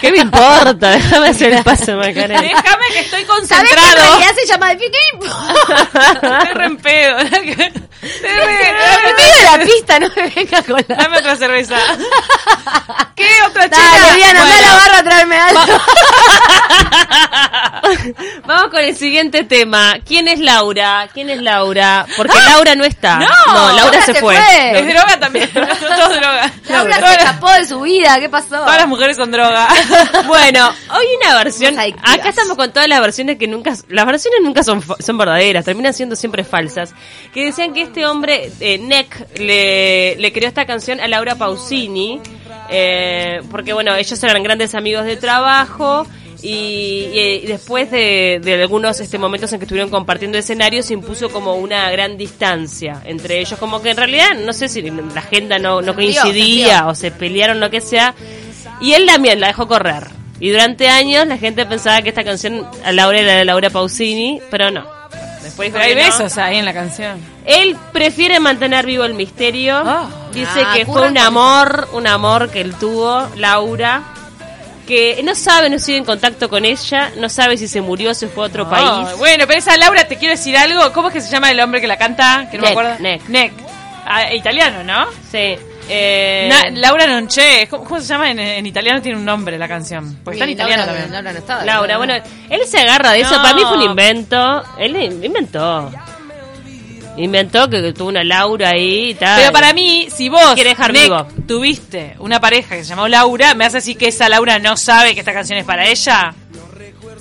¿Qué 0.00 0.12
me 0.12 0.18
importa? 0.18 0.90
Déjame 0.90 1.28
hacer 1.28 1.52
el 1.52 1.62
paso, 1.64 1.96
Macarena. 1.96 2.40
Déjame 2.40 2.84
que 2.92 3.00
estoy 3.00 3.10
¿Sabés 3.10 3.10
que 3.10 3.20
en 3.20 3.26
concentrado. 3.26 3.94
realidad 3.94 4.30
se 4.40 4.46
llama 4.46 4.74
re 6.54 6.64
en 6.64 6.76
pedo. 6.76 7.18
Estoy 8.06 8.30
de 8.30 9.42
la 9.44 9.58
pista, 9.64 9.98
no 9.98 10.08
me 10.14 10.28
venga 10.28 10.62
con 10.62 10.84
la... 10.88 10.96
Dame 10.96 11.18
otra 11.18 11.36
cerveza. 11.36 11.76
¿Qué 13.16 13.28
otra 13.48 13.64
chica? 13.64 13.80
Dale, 13.80 14.16
Diana, 14.16 14.42
anda 14.42 14.56
a 14.56 14.60
la 14.60 14.74
barra 14.74 14.98
a 14.98 15.02
traerme 15.02 15.38
algo. 15.38 15.60
Vamos 18.46 18.70
con 18.70 18.80
el 18.80 18.94
siguiente 18.96 19.44
tema. 19.44 19.94
¿Quién 20.06 20.28
es 20.28 20.38
Laura? 20.40 21.08
¿Quién 21.12 21.30
es 21.30 21.40
Laura? 21.40 22.06
Porque 22.16 22.34
Laura 22.50 22.74
no 22.74 22.84
está. 22.84 23.18
No, 23.18 23.26
Laura 23.54 23.72
Laura 23.74 24.00
se, 24.02 24.14
se 24.14 24.20
fue. 24.20 24.36
fue. 24.36 24.78
Es 24.80 24.86
droga 24.86 25.18
también. 25.18 25.50
Todo 25.52 26.08
droga. 26.08 26.52
Laura 26.68 27.08
se 27.08 27.14
escapó 27.14 27.50
de 27.52 27.66
su 27.66 27.80
vida, 27.80 28.20
¿qué 28.20 28.28
pasó? 28.28 28.56
Todas 28.56 28.76
las 28.76 28.88
mujeres 28.88 29.16
son 29.16 29.30
droga. 29.32 29.68
Bueno, 30.26 30.70
hoy 30.94 31.06
una 31.22 31.38
versión. 31.38 31.78
Acá 31.78 32.28
estamos 32.28 32.56
con 32.56 32.72
todas 32.72 32.88
las 32.88 33.00
versiones 33.00 33.38
que 33.38 33.46
nunca. 33.46 33.74
Las 33.88 34.06
versiones 34.06 34.40
nunca 34.42 34.62
son, 34.62 34.82
son 35.16 35.18
verdaderas, 35.18 35.64
terminan 35.64 35.94
siendo 35.94 36.16
siempre 36.16 36.44
falsas. 36.44 36.94
Que 37.32 37.46
decían 37.46 37.72
que 37.72 37.82
este 37.82 38.06
hombre, 38.06 38.50
eh, 38.60 38.78
Neck, 38.78 39.38
le, 39.38 40.16
le 40.16 40.32
creó 40.32 40.48
esta 40.48 40.66
canción 40.66 41.00
a 41.00 41.08
Laura 41.08 41.34
Pausini. 41.36 42.20
eh, 42.70 43.40
porque, 43.50 43.72
bueno, 43.72 43.94
ellos 43.94 44.22
eran 44.22 44.42
grandes 44.42 44.74
amigos 44.74 45.04
de 45.04 45.16
trabajo. 45.16 46.06
Y, 46.42 47.08
y, 47.14 47.40
y 47.44 47.46
después 47.46 47.90
de, 47.90 48.40
de 48.44 48.62
algunos 48.62 49.00
este, 49.00 49.18
momentos 49.18 49.52
en 49.52 49.58
que 49.58 49.64
estuvieron 49.64 49.90
compartiendo 49.90 50.36
escenarios, 50.36 50.86
se 50.86 50.92
impuso 50.92 51.30
como 51.30 51.54
una 51.56 51.90
gran 51.90 52.16
distancia 52.18 53.00
entre 53.04 53.40
ellos. 53.40 53.58
Como 53.58 53.80
que 53.80 53.90
en 53.90 53.96
realidad, 53.96 54.34
no 54.44 54.52
sé 54.52 54.68
si 54.68 54.82
la 54.82 55.02
agenda 55.16 55.58
no, 55.58 55.82
coincidía 55.94 56.86
o 56.86 56.94
se 56.94 57.10
pelearon, 57.10 57.58
lo 57.58 57.70
que 57.70 57.80
sea. 57.80 58.14
Y 58.80 58.92
él 58.92 59.06
también 59.06 59.40
la 59.40 59.48
dejó 59.48 59.66
correr. 59.66 60.08
Y 60.38 60.50
durante 60.50 60.88
años 60.88 61.26
la 61.26 61.38
gente 61.38 61.64
pensaba 61.64 62.02
que 62.02 62.10
esta 62.10 62.22
canción 62.22 62.68
a 62.84 62.92
Laura 62.92 63.18
era 63.18 63.36
de 63.36 63.44
Laura 63.46 63.70
Pausini, 63.70 64.40
pero 64.50 64.70
no. 64.70 64.95
Después 65.56 65.70
Pero 65.72 65.84
hay 65.84 65.94
no. 65.94 66.02
besos 66.02 66.36
ahí 66.38 66.56
en 66.58 66.64
la 66.66 66.74
canción. 66.74 67.18
Él 67.46 67.76
prefiere 67.92 68.38
mantener 68.40 68.84
vivo 68.84 69.04
el 69.04 69.14
misterio. 69.14 69.82
Ah. 69.84 70.08
Dice 70.32 70.50
Ah, 70.64 70.74
que 70.74 70.84
fue 70.84 71.08
un 71.08 71.16
amor, 71.16 71.88
un 71.92 72.06
amor 72.06 72.50
que 72.50 72.60
él 72.60 72.74
tuvo, 72.74 73.26
Laura. 73.36 74.02
Que 74.86 75.20
no 75.24 75.34
sabe, 75.34 75.68
no 75.70 75.78
sigue 75.78 75.98
en 75.98 76.04
contacto 76.04 76.48
con 76.48 76.64
ella, 76.64 77.10
no 77.16 77.28
sabe 77.28 77.56
si 77.56 77.66
se 77.66 77.80
murió, 77.80 78.14
se 78.14 78.28
fue 78.28 78.44
a 78.44 78.46
otro 78.48 78.68
Ah, 78.70 79.02
país. 79.04 79.18
bueno, 79.18 79.44
pero 79.48 79.58
esa 79.58 79.76
Laura, 79.76 80.06
te 80.06 80.16
quiero 80.16 80.32
decir 80.36 80.56
algo. 80.56 80.92
¿Cómo 80.92 81.08
es 81.08 81.14
que 81.14 81.20
se 81.20 81.30
llama 81.30 81.50
el 81.50 81.58
hombre 81.58 81.80
que 81.80 81.86
la 81.88 81.96
canta? 81.96 82.48
Que 82.50 82.58
no 82.58 82.62
Neck, 82.64 82.74
me 82.74 82.80
acuerdo. 82.80 83.02
Neck. 83.02 83.28
Neck. 83.28 83.52
Ah, 84.04 84.32
italiano, 84.34 84.84
¿no? 84.84 85.06
Sí. 85.32 85.56
Eh, 85.88 86.48
Na- 86.50 86.70
Laura 86.80 87.06
Nonché. 87.06 87.66
¿Cómo, 87.68 87.84
cómo 87.84 88.00
se 88.00 88.06
llama? 88.08 88.30
En, 88.30 88.38
en 88.40 88.66
italiano 88.66 89.00
tiene 89.00 89.18
un 89.18 89.24
nombre 89.24 89.56
la 89.58 89.68
canción. 89.68 90.18
Porque 90.24 90.36
está 90.36 90.44
en 90.44 90.50
italiano 90.50 90.84
Laura- 90.84 90.92
también. 91.00 91.12
Laura 91.12 91.32
no 91.32 91.38
estaba. 91.38 91.64
Laura, 91.64 91.96
bueno, 91.98 92.14
él 92.50 92.60
se 92.66 92.78
agarra 92.80 93.12
de 93.12 93.20
eso. 93.20 93.36
Para 93.36 93.54
mí 93.54 93.62
fue 93.62 93.76
un 93.76 93.82
invento. 93.84 94.62
Él 94.78 94.96
inventó. 95.24 95.90
Inventó 97.18 97.70
que, 97.70 97.80
que 97.80 97.92
tuvo 97.94 98.08
una 98.08 98.22
Laura 98.22 98.70
ahí 98.70 99.10
y 99.10 99.14
tal. 99.14 99.38
Pero 99.40 99.52
para 99.52 99.72
mí, 99.72 100.06
si 100.14 100.28
vos, 100.28 100.54
dejar 100.54 100.92
Nick, 100.92 101.04
vivo. 101.04 101.26
tuviste 101.48 102.14
una 102.18 102.40
pareja 102.40 102.76
que 102.76 102.84
se 102.84 102.90
llamó 102.90 103.08
Laura, 103.08 103.54
¿me 103.54 103.64
hace 103.64 103.78
decir 103.78 103.96
que 103.96 104.08
esa 104.08 104.28
Laura 104.28 104.58
no 104.58 104.76
sabe 104.76 105.14
que 105.14 105.20
esta 105.20 105.32
canción 105.32 105.58
es 105.58 105.64
para 105.64 105.86
ella? 105.86 106.34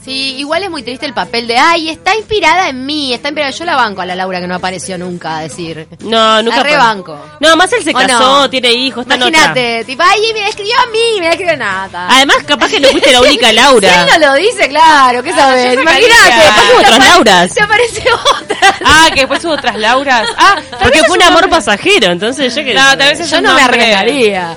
Sí, 0.05 0.35
igual 0.37 0.61
es 0.61 0.69
muy 0.69 0.83
triste 0.83 1.07
el 1.07 1.15
papel 1.15 1.47
de, 1.47 1.57
ay, 1.57 1.89
está 1.89 2.15
inspirada 2.15 2.69
en 2.69 2.85
mí, 2.85 3.11
está 3.11 3.29
inspirada. 3.29 3.51
Yo 3.51 3.65
la 3.65 3.75
banco 3.75 4.01
a 4.01 4.05
la 4.05 4.15
Laura 4.15 4.39
que 4.39 4.45
no 4.45 4.53
apareció 4.53 4.99
nunca 4.99 5.37
a 5.37 5.41
decir. 5.41 5.87
No, 6.01 6.43
nunca 6.43 6.57
La 6.57 6.63
rebanco. 6.63 7.19
No, 7.39 7.55
más 7.55 7.73
él 7.73 7.83
se 7.83 7.89
¿O 7.89 7.93
casó, 7.93 8.41
no? 8.41 8.49
tiene 8.49 8.71
hijos, 8.71 9.01
está. 9.01 9.15
Imagínate, 9.15 9.83
tipo, 9.83 10.03
ay, 10.07 10.31
me 10.31 10.47
escribió 10.47 10.75
a 10.79 10.85
mí, 10.91 11.19
me 11.19 11.29
escribió 11.29 11.57
nada. 11.57 12.07
Además, 12.07 12.37
capaz 12.45 12.69
que 12.69 12.79
no 12.79 12.89
fuiste 12.89 13.11
la 13.11 13.21
única 13.23 13.51
Laura. 13.51 13.89
Si 13.89 13.95
él 13.99 14.19
no 14.21 14.27
lo 14.27 14.33
dice, 14.35 14.69
claro, 14.69 15.23
¿qué 15.23 15.33
sabes? 15.33 15.73
yo 15.73 15.81
Imagínate, 15.81 16.29
capaz 16.29 16.71
Hubo 16.71 16.79
otras 16.79 16.99
Lauras. 17.09 17.51
Se 17.55 17.61
aparece 17.63 18.03
otra. 18.13 18.75
Ah, 18.85 19.07
que 19.11 19.21
después 19.21 19.43
hubo 19.43 19.53
otras 19.53 19.75
Lauras. 19.75 20.27
Ah, 20.37 20.57
Porque 20.83 20.99
fue 21.05 21.17
un 21.17 21.23
amor 21.23 21.49
pasajero, 21.49 22.11
entonces 22.11 22.53
yo 22.53 22.63
que 22.63 22.75
No, 22.75 22.95
tal 22.95 23.09
vez 23.17 23.27
Yo 23.27 23.41
no 23.41 23.55
me 23.55 23.61
arriesgaría. 23.63 24.55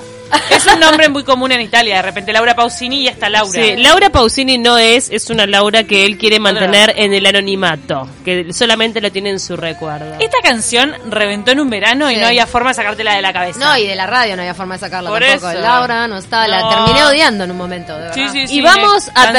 Es 0.49 0.65
un 0.65 0.79
nombre 0.79 1.09
muy 1.09 1.23
común 1.23 1.51
en 1.51 1.61
Italia. 1.61 1.97
De 1.97 2.01
repente 2.01 2.33
Laura 2.33 2.55
Pausini 2.55 3.01
y 3.01 3.07
hasta 3.07 3.29
Laura. 3.29 3.51
Sí, 3.51 3.75
Laura 3.77 4.09
Pausini 4.09 4.57
no 4.57 4.77
es, 4.77 5.09
es 5.09 5.29
una 5.29 5.45
Laura 5.45 5.83
que 5.83 6.05
él 6.05 6.17
quiere 6.17 6.39
mantener 6.39 6.93
en 6.97 7.13
el 7.13 7.25
anonimato, 7.25 8.07
que 8.25 8.51
solamente 8.53 9.01
lo 9.01 9.11
tiene 9.11 9.29
en 9.31 9.39
su 9.39 9.55
recuerdo. 9.55 10.15
Esta 10.19 10.37
canción 10.43 10.93
reventó 11.09 11.51
en 11.51 11.59
un 11.59 11.69
verano 11.69 12.11
y 12.11 12.15
no 12.17 12.27
había 12.27 12.45
forma 12.47 12.69
de 12.69 12.75
sacártela 12.75 13.15
de 13.15 13.21
la 13.21 13.33
cabeza. 13.33 13.59
No, 13.59 13.77
y 13.77 13.87
de 13.87 13.95
la 13.95 14.07
radio 14.07 14.35
no 14.35 14.41
había 14.41 14.53
forma 14.53 14.75
de 14.75 14.79
sacarla 14.81 15.09
Por 15.09 15.21
tampoco. 15.21 15.49
eso. 15.51 15.59
Laura 15.61 16.07
no 16.07 16.17
estaba, 16.17 16.47
la 16.47 16.69
terminé 16.69 17.05
odiando 17.05 17.43
en 17.45 17.51
un 17.51 17.57
momento, 17.57 17.93
de 17.93 17.99
verdad. 18.01 18.15
Sí, 18.15 18.27
sí, 18.29 18.47
sí. 18.47 18.61
vamos 18.61 19.09
a 19.15 19.29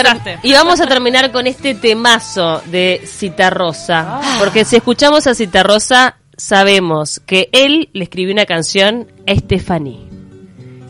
y 0.42 0.53
vamos 0.53 0.81
a 0.81 0.87
terminar 0.87 1.31
con 1.33 1.46
este 1.46 1.74
temazo 1.74 2.62
de 2.66 3.03
Citarrosa, 3.07 4.20
Ah. 4.22 4.37
porque 4.38 4.64
si 4.64 4.76
escuchamos 4.76 5.26
a 5.26 5.35
Citarrosa 5.35 6.16
sabemos 6.37 7.20
que 7.26 7.48
él 7.53 7.90
le 7.92 8.05
escribió 8.05 8.33
una 8.33 8.46
canción 8.46 9.09
a 9.26 9.35
Stephanie. 9.35 10.19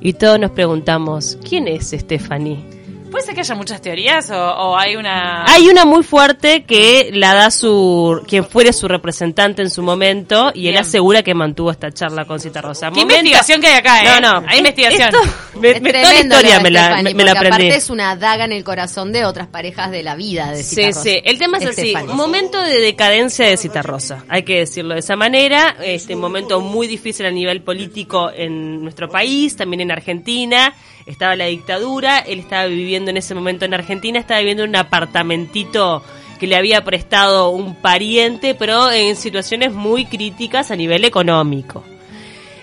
Y 0.00 0.14
todos 0.14 0.40
nos 0.40 0.52
preguntamos, 0.52 1.38
¿quién 1.46 1.68
es 1.68 1.90
Stephanie? 1.90 2.79
¿Puede 3.10 3.24
ser 3.24 3.34
que 3.34 3.40
haya 3.40 3.54
muchas 3.54 3.80
teorías 3.82 4.30
o, 4.30 4.36
o 4.36 4.76
hay 4.76 4.96
una... 4.96 5.44
Hay 5.52 5.68
una 5.68 5.84
muy 5.84 6.02
fuerte 6.04 6.62
que 6.64 7.10
la 7.12 7.34
da 7.34 7.50
su 7.50 8.22
quien 8.28 8.44
fuere 8.44 8.72
su 8.72 8.86
representante 8.88 9.62
en 9.62 9.70
su 9.70 9.82
momento 9.82 10.52
y 10.54 10.68
él 10.68 10.76
asegura 10.76 11.22
que 11.22 11.34
mantuvo 11.34 11.70
esta 11.70 11.90
charla 11.90 12.24
con 12.24 12.38
Cita 12.40 12.60
Rosa. 12.60 12.90
¿Qué 12.92 13.00
investigación 13.00 13.60
que 13.60 13.66
hay 13.68 13.74
acá, 13.78 14.02
eh? 14.02 14.20
No, 14.20 14.40
no, 14.40 14.46
Hay 14.48 14.58
investigación. 14.58 15.10
Esto, 15.14 15.18
me, 15.60 15.70
Es 15.72 15.82
me- 15.82 15.92
toda 15.92 16.12
la 16.12 16.20
historia 16.20 16.60
me 16.60 16.70
la, 16.70 17.02
me, 17.02 17.14
me 17.14 17.24
la 17.24 17.32
aprendí. 17.32 17.48
aparte 17.48 17.76
es 17.76 17.90
una 17.90 18.14
daga 18.16 18.44
en 18.44 18.52
el 18.52 18.62
corazón 18.64 19.12
de 19.12 19.24
otras 19.24 19.48
parejas 19.48 19.90
de 19.90 20.02
la 20.02 20.14
vida 20.14 20.50
de 20.52 20.62
Sí, 20.62 20.76
Citarrosa. 20.76 21.02
sí. 21.02 21.20
El 21.24 21.38
tema 21.38 21.58
es 21.58 21.66
así. 21.66 21.80
Stephanie. 21.90 22.14
Momento 22.14 22.60
de 22.62 22.80
decadencia 22.80 23.46
de 23.46 23.56
Cita 23.56 23.82
Rosa. 23.82 24.24
Hay 24.28 24.44
que 24.44 24.58
decirlo 24.60 24.94
de 24.94 25.00
esa 25.00 25.16
manera. 25.16 25.76
Este 25.82 26.14
momento 26.16 26.60
muy 26.60 26.86
difícil 26.86 27.26
a 27.26 27.30
nivel 27.30 27.62
político 27.62 28.30
en 28.34 28.82
nuestro 28.82 29.08
país, 29.08 29.56
también 29.56 29.80
en 29.80 29.90
Argentina. 29.90 30.72
Estaba 31.06 31.36
la 31.36 31.46
dictadura. 31.46 32.18
Él 32.18 32.40
estaba 32.40 32.66
viviendo 32.66 33.10
en 33.10 33.16
ese 33.16 33.34
momento 33.34 33.64
en 33.64 33.74
Argentina. 33.74 34.18
Estaba 34.18 34.40
viviendo 34.40 34.64
en 34.64 34.70
un 34.70 34.76
apartamentito 34.76 36.02
que 36.38 36.46
le 36.46 36.56
había 36.56 36.82
prestado 36.84 37.50
un 37.50 37.74
pariente, 37.74 38.54
pero 38.54 38.90
en 38.90 39.14
situaciones 39.14 39.72
muy 39.72 40.06
críticas 40.06 40.70
a 40.70 40.76
nivel 40.76 41.04
económico. 41.04 41.84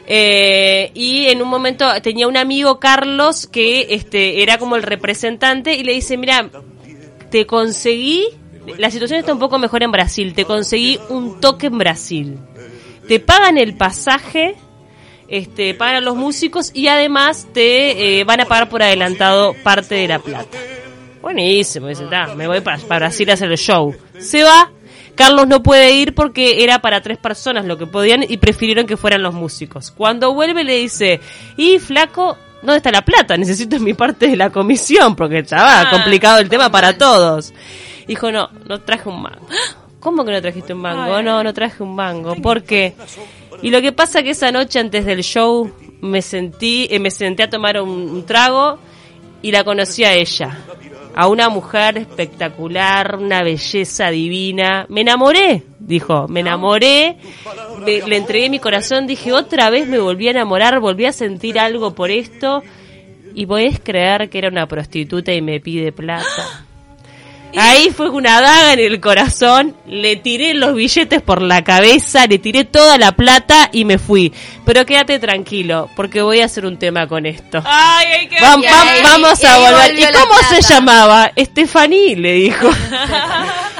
Eh, 0.07 0.89
y 0.93 1.27
en 1.27 1.41
un 1.41 1.49
momento 1.49 1.85
tenía 2.01 2.27
un 2.27 2.37
amigo, 2.37 2.79
Carlos, 2.79 3.45
que 3.45 3.87
este 3.89 4.41
era 4.41 4.57
como 4.57 4.77
el 4.77 4.83
representante 4.83 5.75
y 5.75 5.83
le 5.83 5.93
dice, 5.93 6.17
mira, 6.17 6.49
te 7.29 7.45
conseguí, 7.45 8.25
la 8.77 8.89
situación 8.89 9.19
está 9.19 9.33
un 9.33 9.39
poco 9.39 9.59
mejor 9.59 9.83
en 9.83 9.91
Brasil, 9.91 10.33
te 10.33 10.45
conseguí 10.45 10.97
un 11.09 11.41
toque 11.41 11.67
en 11.67 11.77
Brasil. 11.77 12.37
Te 13.07 13.19
pagan 13.19 13.57
el 13.57 13.75
pasaje, 13.75 14.55
este, 15.27 15.73
pagan 15.73 15.95
a 15.97 16.01
los 16.01 16.15
músicos 16.15 16.71
y 16.73 16.87
además 16.87 17.47
te 17.53 18.19
eh, 18.19 18.23
van 18.23 18.41
a 18.41 18.45
pagar 18.45 18.69
por 18.69 18.81
adelantado 18.83 19.53
parte 19.63 19.95
de 19.95 20.07
la 20.07 20.19
plata. 20.19 20.57
Buenísimo, 21.21 21.87
dice, 21.87 22.05
"Ta, 22.05 22.33
me 22.35 22.47
voy 22.47 22.61
para, 22.61 22.77
para 22.79 23.07
Brasil 23.07 23.29
a 23.29 23.33
hacer 23.33 23.51
el 23.51 23.57
show. 23.57 23.93
Se 24.19 24.43
va, 24.43 24.71
Carlos 25.15 25.47
no 25.47 25.61
puede 25.63 25.91
ir 25.93 26.13
porque 26.13 26.63
era 26.63 26.79
para 26.79 27.01
tres 27.01 27.17
personas 27.17 27.65
lo 27.65 27.77
que 27.77 27.87
podían 27.87 28.23
y 28.27 28.37
prefirieron 28.37 28.85
que 28.85 28.97
fueran 28.97 29.23
los 29.23 29.33
músicos. 29.33 29.91
Cuando 29.91 30.33
vuelve 30.33 30.63
le 30.63 30.75
dice, 30.75 31.19
y 31.57 31.79
flaco, 31.79 32.37
¿dónde 32.61 32.77
está 32.77 32.91
la 32.91 33.01
plata? 33.03 33.35
Necesito 33.35 33.79
mi 33.79 33.93
parte 33.93 34.27
de 34.27 34.37
la 34.37 34.49
comisión 34.51 35.15
porque 35.15 35.39
estaba 35.39 35.81
Ah, 35.81 35.89
complicado 35.89 36.39
el 36.39 36.49
tema 36.49 36.71
para 36.71 36.97
todos. 36.97 37.53
Dijo, 38.07 38.31
no, 38.31 38.49
no 38.65 38.79
traje 38.81 39.09
un 39.09 39.21
mango. 39.21 39.47
¿Cómo 40.07 40.23
que 40.23 40.31
no 40.31 40.41
trajiste 40.41 40.73
un 40.73 40.79
mango? 40.79 41.21
No, 41.21 41.43
no 41.43 41.53
traje 41.53 41.83
un 41.83 41.93
mango. 41.95 42.35
¿Por 42.35 42.63
qué? 42.63 42.93
Y 43.61 43.71
lo 43.71 43.81
que 43.81 43.91
pasa 43.91 44.23
que 44.23 44.29
esa 44.29 44.51
noche 44.53 44.79
antes 44.79 45.05
del 45.05 45.21
show 45.21 45.69
me 46.01 46.21
sentí, 46.21 46.87
eh, 46.89 46.99
me 46.99 47.11
senté 47.11 47.43
a 47.43 47.49
tomar 47.49 47.81
un, 47.81 47.89
un 47.89 48.25
trago 48.25 48.79
y 49.41 49.51
la 49.51 49.63
conocí 49.65 50.03
a 50.05 50.13
ella. 50.13 50.59
A 51.13 51.27
una 51.27 51.49
mujer 51.49 51.97
espectacular, 51.97 53.17
una 53.19 53.41
belleza 53.43 54.09
divina. 54.11 54.85
Me 54.87 55.01
enamoré, 55.01 55.63
dijo, 55.79 56.27
me 56.29 56.39
enamoré, 56.41 57.17
me- 57.85 58.01
le 58.07 58.17
entregué 58.17 58.49
mi 58.49 58.59
corazón, 58.59 59.07
dije, 59.07 59.33
otra 59.33 59.69
vez 59.69 59.87
me 59.87 59.97
volví 59.99 60.27
a 60.27 60.31
enamorar, 60.31 60.79
volví 60.79 61.05
a 61.05 61.11
sentir 61.11 61.59
algo 61.59 61.93
por 61.95 62.11
esto. 62.11 62.61
Y 63.33 63.45
podés 63.45 63.79
creer 63.79 64.29
que 64.29 64.37
era 64.37 64.47
una 64.49 64.67
prostituta 64.67 65.33
y 65.33 65.41
me 65.41 65.59
pide 65.59 65.91
plata. 65.91 66.66
Ahí 67.55 67.89
fue 67.89 68.09
una 68.09 68.41
daga 68.41 68.73
en 68.73 68.79
el 68.79 68.99
corazón, 68.99 69.75
le 69.87 70.15
tiré 70.17 70.53
los 70.53 70.75
billetes 70.75 71.21
por 71.21 71.41
la 71.41 71.63
cabeza, 71.63 72.27
le 72.27 72.37
tiré 72.39 72.65
toda 72.65 72.97
la 72.97 73.13
plata 73.13 73.69
y 73.71 73.85
me 73.85 73.97
fui. 73.97 74.31
Pero 74.65 74.85
quédate 74.85 75.17
tranquilo, 75.17 75.89
porque 75.95 76.21
voy 76.21 76.41
a 76.41 76.45
hacer 76.45 76.65
un 76.65 76.77
tema 76.77 77.07
con 77.07 77.25
esto. 77.25 77.61
Ay, 77.65 78.05
ay, 78.19 78.27
qué 78.27 78.35
Vam- 78.37 78.61
Y 78.61 78.65
vam- 78.67 78.87
ahí- 78.89 79.03
vamos 79.03 79.43
a 79.43 79.57
volver. 79.59 79.99
¿Y 79.99 80.03
cómo 80.13 80.33
se 80.49 80.61
llamaba? 80.61 81.31
Estefaní, 81.35 82.15
le 82.15 82.33
dijo. 82.33 82.69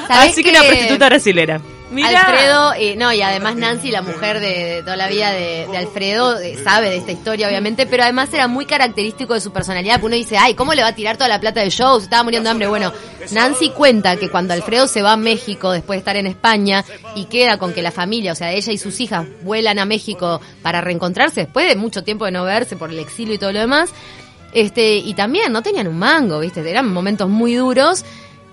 ¿Sabés 0.08 0.32
Así 0.32 0.43
que 0.43 0.51
que- 0.51 0.58
una 0.58 0.67
prostituta 0.67 1.06
brasilera. 1.08 1.62
Alfredo, 2.04 2.73
eh, 2.73 2.95
no, 2.97 3.13
y 3.13 3.21
además 3.21 3.56
Nancy, 3.56 3.91
la 3.91 4.02
mujer 4.02 4.39
de, 4.39 4.47
de 4.47 4.82
toda 4.84 4.97
la 4.97 5.08
vida 5.08 5.32
de, 5.32 5.67
de 5.71 5.78
Alfredo, 5.78 6.38
eh, 6.39 6.58
sabe 6.63 6.89
de 6.89 6.97
esta 6.97 7.12
historia, 7.12 7.47
obviamente, 7.47 7.86
pero 7.86 8.04
además 8.04 8.34
era 8.34 8.47
muy 8.47 8.65
característico 8.65 9.34
de 9.34 9.41
su 9.41 9.52
personalidad, 9.52 9.95
porque 9.95 10.08
uno 10.08 10.15
dice, 10.15 10.38
ay, 10.38 10.54
¿cómo 10.54 10.73
le 10.73 10.82
va 10.82 10.89
a 10.89 10.95
tirar 10.95 11.15
toda 11.15 11.30
la 11.30 11.39
plata 11.39 11.62
del 11.62 11.71
show? 11.71 11.97
Se 12.00 12.06
estaba 12.06 12.23
muriendo 12.23 12.47
de 12.47 12.52
hambre. 12.52 12.67
Bueno, 12.67 12.91
Nancy 13.32 13.69
cuenta 13.69 14.17
que 14.17 14.30
cuando 14.30 14.54
Alfredo 14.54 14.88
se 14.88 15.02
va 15.02 15.13
a 15.13 15.17
México 15.17 15.71
después 15.71 15.97
de 15.97 16.00
estar 16.00 16.15
en 16.17 16.28
España 16.28 16.84
y 17.15 17.26
queda 17.26 17.58
con 17.58 17.73
que 17.73 17.82
la 17.82 17.91
familia, 17.91 18.34
o 18.34 18.36
sea, 18.36 18.52
ella 18.52 18.73
y 18.73 18.78
sus 18.78 19.00
hijas 19.00 19.26
vuelan 19.43 19.80
a 19.80 19.86
México 19.86 20.41
para 20.62 20.82
reencontrarse 20.82 21.41
después 21.41 21.69
de 21.69 21.76
mucho 21.76 22.04
tiempo 22.04 22.26
de 22.26 22.32
no 22.32 22.43
verse 22.43 22.76
por 22.76 22.89
el 22.89 23.00
exilio 23.00 23.36
y 23.36 23.38
todo 23.38 23.54
lo 23.54 23.60
demás, 23.60 23.91
este, 24.52 24.97
y 24.97 25.13
también 25.13 25.52
no 25.52 25.62
tenían 25.62 25.88
un 25.88 26.00
mango, 26.00 26.39
¿viste? 26.39 26.67
Eran 26.69 26.91
momentos 26.91 27.30
muy 27.30 27.56
duros. 27.56 28.04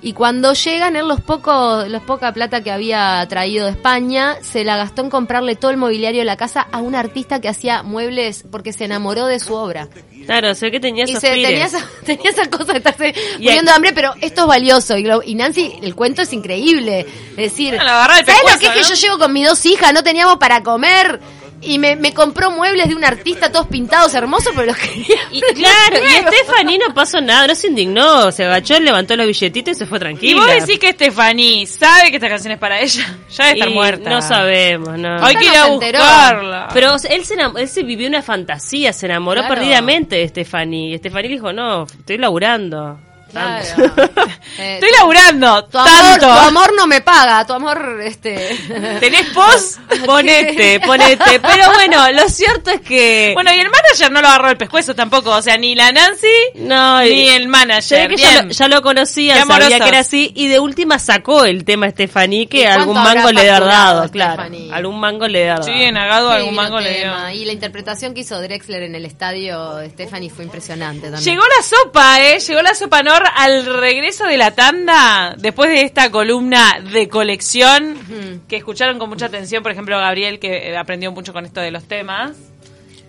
Y 0.02 0.12
cuando 0.12 0.52
llegan, 0.52 0.96
él 0.96 1.08
los 1.08 1.22
pocos, 1.22 1.88
los 1.88 2.02
poca 2.02 2.30
plata 2.34 2.62
que 2.62 2.70
había 2.70 3.26
traído 3.26 3.64
de 3.64 3.70
España, 3.72 4.36
se 4.42 4.62
la 4.62 4.76
gastó 4.76 5.00
en 5.00 5.08
comprarle 5.08 5.56
todo 5.56 5.70
el 5.70 5.78
mobiliario 5.78 6.20
de 6.20 6.26
la 6.26 6.36
casa 6.36 6.66
a 6.70 6.78
un 6.78 6.94
artista 6.94 7.40
que 7.40 7.48
hacía 7.48 7.82
muebles 7.82 8.44
porque 8.50 8.74
se 8.74 8.84
enamoró 8.84 9.24
de 9.24 9.40
su 9.40 9.54
obra. 9.54 9.88
Claro, 10.26 10.54
sé 10.54 10.70
que 10.70 10.78
tenía 10.78 11.04
Y 11.06 11.10
esos 11.12 11.22
se, 11.22 11.32
pires. 11.32 11.48
tenía, 11.48 11.64
esa, 11.66 11.78
tenía 12.04 12.30
esa 12.30 12.50
cosa 12.50 12.72
de 12.72 12.78
estarse 12.78 13.14
Y 13.38 13.44
muriendo 13.44 13.70
de 13.70 13.76
hambre, 13.76 13.92
pero 13.94 14.12
esto 14.20 14.42
es 14.42 14.46
valioso. 14.46 14.98
Y, 14.98 15.04
lo- 15.04 15.22
y 15.24 15.34
Nancy, 15.36 15.72
el 15.82 15.94
cuento 15.94 16.20
es 16.20 16.32
increíble. 16.34 17.06
Es 17.30 17.36
decir, 17.36 17.74
Ah, 17.80 17.84
la 17.84 18.24
¿sabes 18.24 18.42
lo 18.52 18.58
que 18.58 18.66
es 18.66 18.72
que 18.72 18.82
yo 18.82 18.94
llego 18.94 19.18
con 19.18 19.32
mis 19.32 19.46
dos 19.48 19.64
hijas? 19.64 19.94
No 19.94 20.02
teníamos 20.02 20.36
para 20.36 20.62
comer. 20.62 21.18
Y 21.66 21.78
me, 21.78 21.96
me 21.96 22.12
compró 22.12 22.50
muebles 22.50 22.88
de 22.88 22.94
un 22.94 23.04
artista 23.04 23.50
todos 23.50 23.66
pintados 23.68 24.12
hermosos, 24.14 24.52
pero 24.54 24.66
los 24.66 24.76
quería. 24.76 25.16
Y 25.30 25.40
claro, 25.54 25.96
y 26.04 26.34
Stephanie 26.36 26.78
no 26.78 26.94
pasó 26.94 27.20
nada, 27.20 27.46
no 27.46 27.54
se 27.54 27.68
indignó, 27.68 28.30
se 28.32 28.44
agachó, 28.44 28.78
levantó 28.80 29.16
los 29.16 29.26
billetitos 29.26 29.76
y 29.76 29.78
se 29.78 29.86
fue 29.86 29.98
Y 29.98 30.00
tranquila. 30.00 30.40
vos 30.42 30.46
decís 30.66 30.78
que 30.78 30.92
Stephanie 30.92 31.66
sabe 31.66 32.10
que 32.10 32.16
esta 32.16 32.28
canción 32.28 32.52
es 32.52 32.58
para 32.58 32.80
ella. 32.80 33.18
Ya 33.30 33.44
debe 33.46 33.58
estar 33.58 33.68
Y 33.70 33.74
muerta. 33.74 34.10
No 34.10 34.22
sabemos, 34.22 34.98
no. 34.98 35.24
Hay 35.24 35.36
que 35.36 35.44
ir 35.46 35.54
a 35.56 35.66
buscarla. 35.68 36.68
Pero 36.72 36.94
o 36.94 36.98
sea, 36.98 37.10
él 37.14 37.24
se, 37.24 37.34
él 37.34 37.68
se 37.68 37.82
vivió 37.82 38.08
una 38.08 38.22
fantasía, 38.22 38.92
se 38.92 39.06
enamoró 39.06 39.40
Claro. 39.40 39.54
perdidamente 39.54 40.16
de 40.16 40.28
Stephanie. 40.28 40.98
Stephanie 40.98 41.28
dijo, 41.28 41.52
no, 41.52 41.84
estoy 41.84 42.18
laburando. 42.18 42.98
Claro. 43.34 43.94
Eh, 44.56 44.74
Estoy 44.74 44.90
laburando 44.96 45.64
tu 45.64 45.78
amor, 45.78 45.90
tanto. 45.90 46.26
tu 46.26 46.32
amor 46.32 46.72
no 46.76 46.86
me 46.86 47.00
paga, 47.00 47.44
tu 47.44 47.54
amor, 47.54 48.00
este. 48.04 48.56
¿Tenés 49.00 49.26
pos? 49.30 49.78
Ponete, 50.06 50.78
ponete. 50.78 51.40
Pero 51.40 51.72
bueno, 51.74 52.12
lo 52.12 52.28
cierto 52.28 52.70
es 52.70 52.80
que... 52.80 53.32
Bueno, 53.34 53.52
y 53.52 53.58
el 53.58 53.68
manager 53.68 54.12
no 54.12 54.20
lo 54.22 54.28
agarró 54.28 54.50
el 54.50 54.56
pescuezo 54.56 54.94
tampoco. 54.94 55.30
O 55.30 55.42
sea, 55.42 55.56
ni 55.56 55.74
la 55.74 55.90
Nancy 55.90 56.28
no, 56.54 57.04
y- 57.04 57.08
ni 57.12 57.28
el 57.30 57.48
manager. 57.48 58.10
que 58.10 58.16
ya 58.16 58.42
lo, 58.42 58.48
ya 58.50 58.68
lo 58.68 58.80
conocía, 58.82 59.44
sabía 59.44 59.80
que 59.80 59.88
era 59.88 59.98
así, 60.00 60.30
y 60.36 60.46
de 60.46 60.60
última 60.60 61.00
sacó 61.00 61.44
el 61.44 61.64
tema 61.64 61.90
Stephanie, 61.90 62.46
que 62.46 62.60
¿Y 62.60 62.62
cuánto 62.62 62.80
algún 62.82 62.94
mango 63.02 63.32
le 63.32 63.48
facturado 63.48 63.66
dado, 63.96 64.10
claro. 64.12 64.44
Algún 64.72 65.00
mango 65.00 65.26
le 65.26 65.38
debe 65.40 65.50
haber 65.50 65.64
Sí, 65.64 65.70
dado. 65.72 65.82
en 65.84 65.96
Agado 65.96 66.28
Qué 66.30 66.36
algún 66.36 66.54
mango 66.54 66.78
le 66.80 66.98
dio. 66.98 67.30
Y 67.30 67.44
la 67.44 67.52
interpretación 67.52 68.14
que 68.14 68.20
hizo 68.20 68.40
Drexler 68.40 68.84
en 68.84 68.94
el 68.94 69.04
estadio 69.04 69.80
Stephanie 69.90 70.30
fue 70.30 70.44
impresionante 70.44 71.10
también. 71.10 71.24
Llegó 71.24 71.42
la 71.42 71.62
sopa, 71.64 72.20
¿eh? 72.22 72.38
Llegó 72.38 72.62
la 72.62 72.74
sopa 72.74 73.02
Nor 73.02 73.23
al 73.28 73.64
regreso 73.80 74.24
de 74.26 74.36
la 74.36 74.50
tanda, 74.52 75.34
después 75.38 75.70
de 75.70 75.82
esta 75.82 76.10
columna 76.10 76.80
de 76.92 77.08
colección, 77.08 78.42
que 78.48 78.56
escucharon 78.56 78.98
con 78.98 79.08
mucha 79.08 79.26
atención, 79.26 79.62
por 79.62 79.72
ejemplo, 79.72 79.96
Gabriel, 79.98 80.38
que 80.38 80.70
eh, 80.70 80.76
aprendió 80.76 81.12
mucho 81.12 81.32
con 81.32 81.44
esto 81.46 81.60
de 81.60 81.70
los 81.70 81.84
temas. 81.84 82.32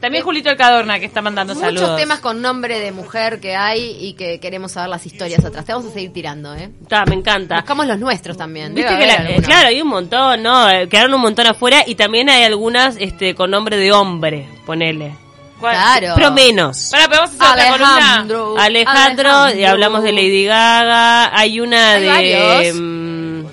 También 0.02 0.24
Julito 0.26 0.50
El 0.50 0.58
Cadorna, 0.58 1.00
que 1.00 1.06
está 1.06 1.22
mandando 1.22 1.56
Muchos 1.56 1.68
saludos. 1.80 1.98
temas 2.00 2.20
con 2.20 2.42
nombre 2.42 2.80
de 2.80 2.92
mujer 2.92 3.40
que 3.40 3.56
hay 3.56 3.98
y 4.00 4.14
que 4.14 4.40
queremos 4.40 4.74
saber 4.74 4.90
las 4.90 5.06
historias 5.06 5.44
atrás. 5.44 5.66
Te 5.66 5.72
vamos 5.72 5.90
a 5.90 5.94
seguir 5.94 6.12
tirando, 6.14 6.54
¿eh? 6.54 6.70
Está, 6.82 7.06
me 7.06 7.16
encanta. 7.16 7.56
Buscamos 7.56 7.88
los 7.88 7.98
nuestros 7.98 8.38
también. 8.38 8.76
Viste 8.76 8.96
que 9.00 9.08
la- 9.08 9.30
eh, 9.32 9.42
claro, 9.42 9.70
hay 9.70 9.82
un 9.82 9.88
montón, 9.88 10.44
¿no? 10.44 10.70
Eh, 10.70 10.88
Quedaron 10.90 11.14
un 11.14 11.22
montón 11.22 11.48
afuera 11.48 11.82
y 11.88 11.96
también 11.96 12.30
hay 12.30 12.44
algunas 12.44 12.98
este, 13.00 13.34
con 13.36 13.50
nombre 13.50 13.78
de 13.78 13.94
hombre, 13.94 14.48
ponele. 14.66 15.16
¿Cuál? 15.60 15.76
Claro. 15.76 16.14
Pero 16.16 16.32
menos. 16.32 16.90
Pero 16.92 17.08
vamos 17.10 17.32
a 17.40 17.54
hacer 17.54 17.72
otra 17.72 17.72
columna. 17.72 18.14
Alejandro. 18.14 18.56
Alejandro, 18.58 19.56
y 19.60 19.64
hablamos 19.64 20.04
de 20.04 20.12
Lady 20.12 20.46
Gaga, 20.46 21.38
hay 21.38 21.60
una 21.60 21.94
Hay 21.94 22.30
de... 22.30 22.74
mm, 22.74 23.46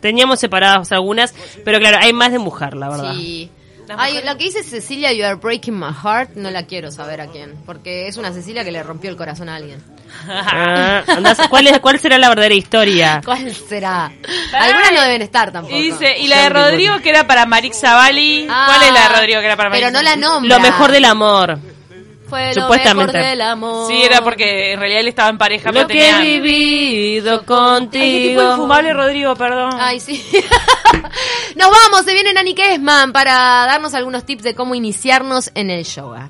teníamos 0.00 0.40
separadas 0.40 0.90
algunas, 0.92 1.34
pero 1.64 1.78
claro, 1.78 1.98
hay 2.00 2.12
más 2.12 2.32
de 2.32 2.38
mujer, 2.38 2.74
la 2.74 2.88
verdad. 2.88 3.14
Sí. 3.14 3.50
Las 3.88 3.98
Ay, 3.98 4.12
mujeres- 4.12 4.30
lo 4.30 4.38
que 4.38 4.44
dice 4.44 4.62
Cecilia, 4.62 5.12
You 5.12 5.24
are 5.24 5.34
breaking 5.36 5.78
my 5.78 5.92
heart, 5.92 6.30
no 6.36 6.50
la 6.50 6.64
quiero 6.66 6.90
saber 6.92 7.20
a 7.22 7.26
quién. 7.28 7.54
Porque 7.66 8.06
es 8.06 8.16
una 8.18 8.32
Cecilia 8.32 8.62
que 8.64 8.70
le 8.70 8.82
rompió 8.82 9.08
el 9.10 9.16
corazón 9.16 9.48
a 9.48 9.56
alguien. 9.56 9.82
Ah, 10.28 11.02
andás- 11.06 11.48
¿cuál, 11.48 11.66
es, 11.66 11.78
¿Cuál 11.80 11.98
será 11.98 12.18
la 12.18 12.28
verdadera 12.28 12.54
historia? 12.54 13.20
¿Cuál 13.24 13.54
será? 13.54 14.06
Algunas 14.52 14.92
no 14.92 15.02
deben 15.02 15.22
estar 15.22 15.50
tampoco. 15.52 15.76
Y 15.76 15.82
dice, 15.82 16.18
y 16.18 16.28
la 16.28 16.36
de 16.36 16.42
digo- 16.48 16.54
Rodrigo 16.54 16.98
que 17.02 17.10
era 17.10 17.26
para 17.26 17.46
Marix 17.46 17.80
Zavali. 17.80 18.46
Ah, 18.50 18.66
¿Cuál 18.68 18.88
es 18.88 18.92
la 18.94 19.08
de 19.08 19.14
Rodrigo 19.16 19.40
que 19.40 19.46
era 19.46 19.56
para 19.56 19.68
Marix 19.70 19.86
Pero 19.86 19.96
no 19.98 20.02
la 20.02 20.16
nombra. 20.16 20.56
Lo 20.56 20.62
mejor 20.62 20.92
del 20.92 21.04
amor. 21.04 21.58
Fue 22.28 22.54
lo 22.54 22.62
supuestamente. 22.62 23.12
mejor 23.14 23.30
del 23.30 23.40
amor. 23.40 23.88
Sí, 23.90 24.02
era 24.02 24.22
porque 24.22 24.72
en 24.74 24.80
realidad 24.80 25.00
él 25.00 25.08
estaba 25.08 25.30
en 25.30 25.38
pareja. 25.38 25.70
Lo 25.70 25.74
pero 25.74 25.88
que 25.88 25.98
he 26.08 26.12
tenía- 26.12 26.20
vivido 26.20 27.30
Ay, 27.32 27.38
qué 27.38 27.44
tipo 27.44 27.54
contigo. 27.54 28.50
infumable, 28.52 28.92
Rodrigo, 28.92 29.34
perdón. 29.36 29.72
Ay, 29.78 29.98
sí. 30.00 30.24
Nos 31.56 31.70
vamos, 31.70 32.04
se 32.04 32.12
viene 32.12 32.32
Nani 32.32 32.54
Kessman 32.54 33.12
para 33.12 33.32
darnos 33.66 33.94
algunos 33.94 34.24
tips 34.24 34.42
de 34.42 34.54
cómo 34.54 34.74
iniciarnos 34.74 35.50
en 35.54 35.70
el 35.70 35.84
yoga. 35.84 36.28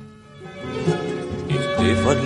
Stephanie. 1.78 2.18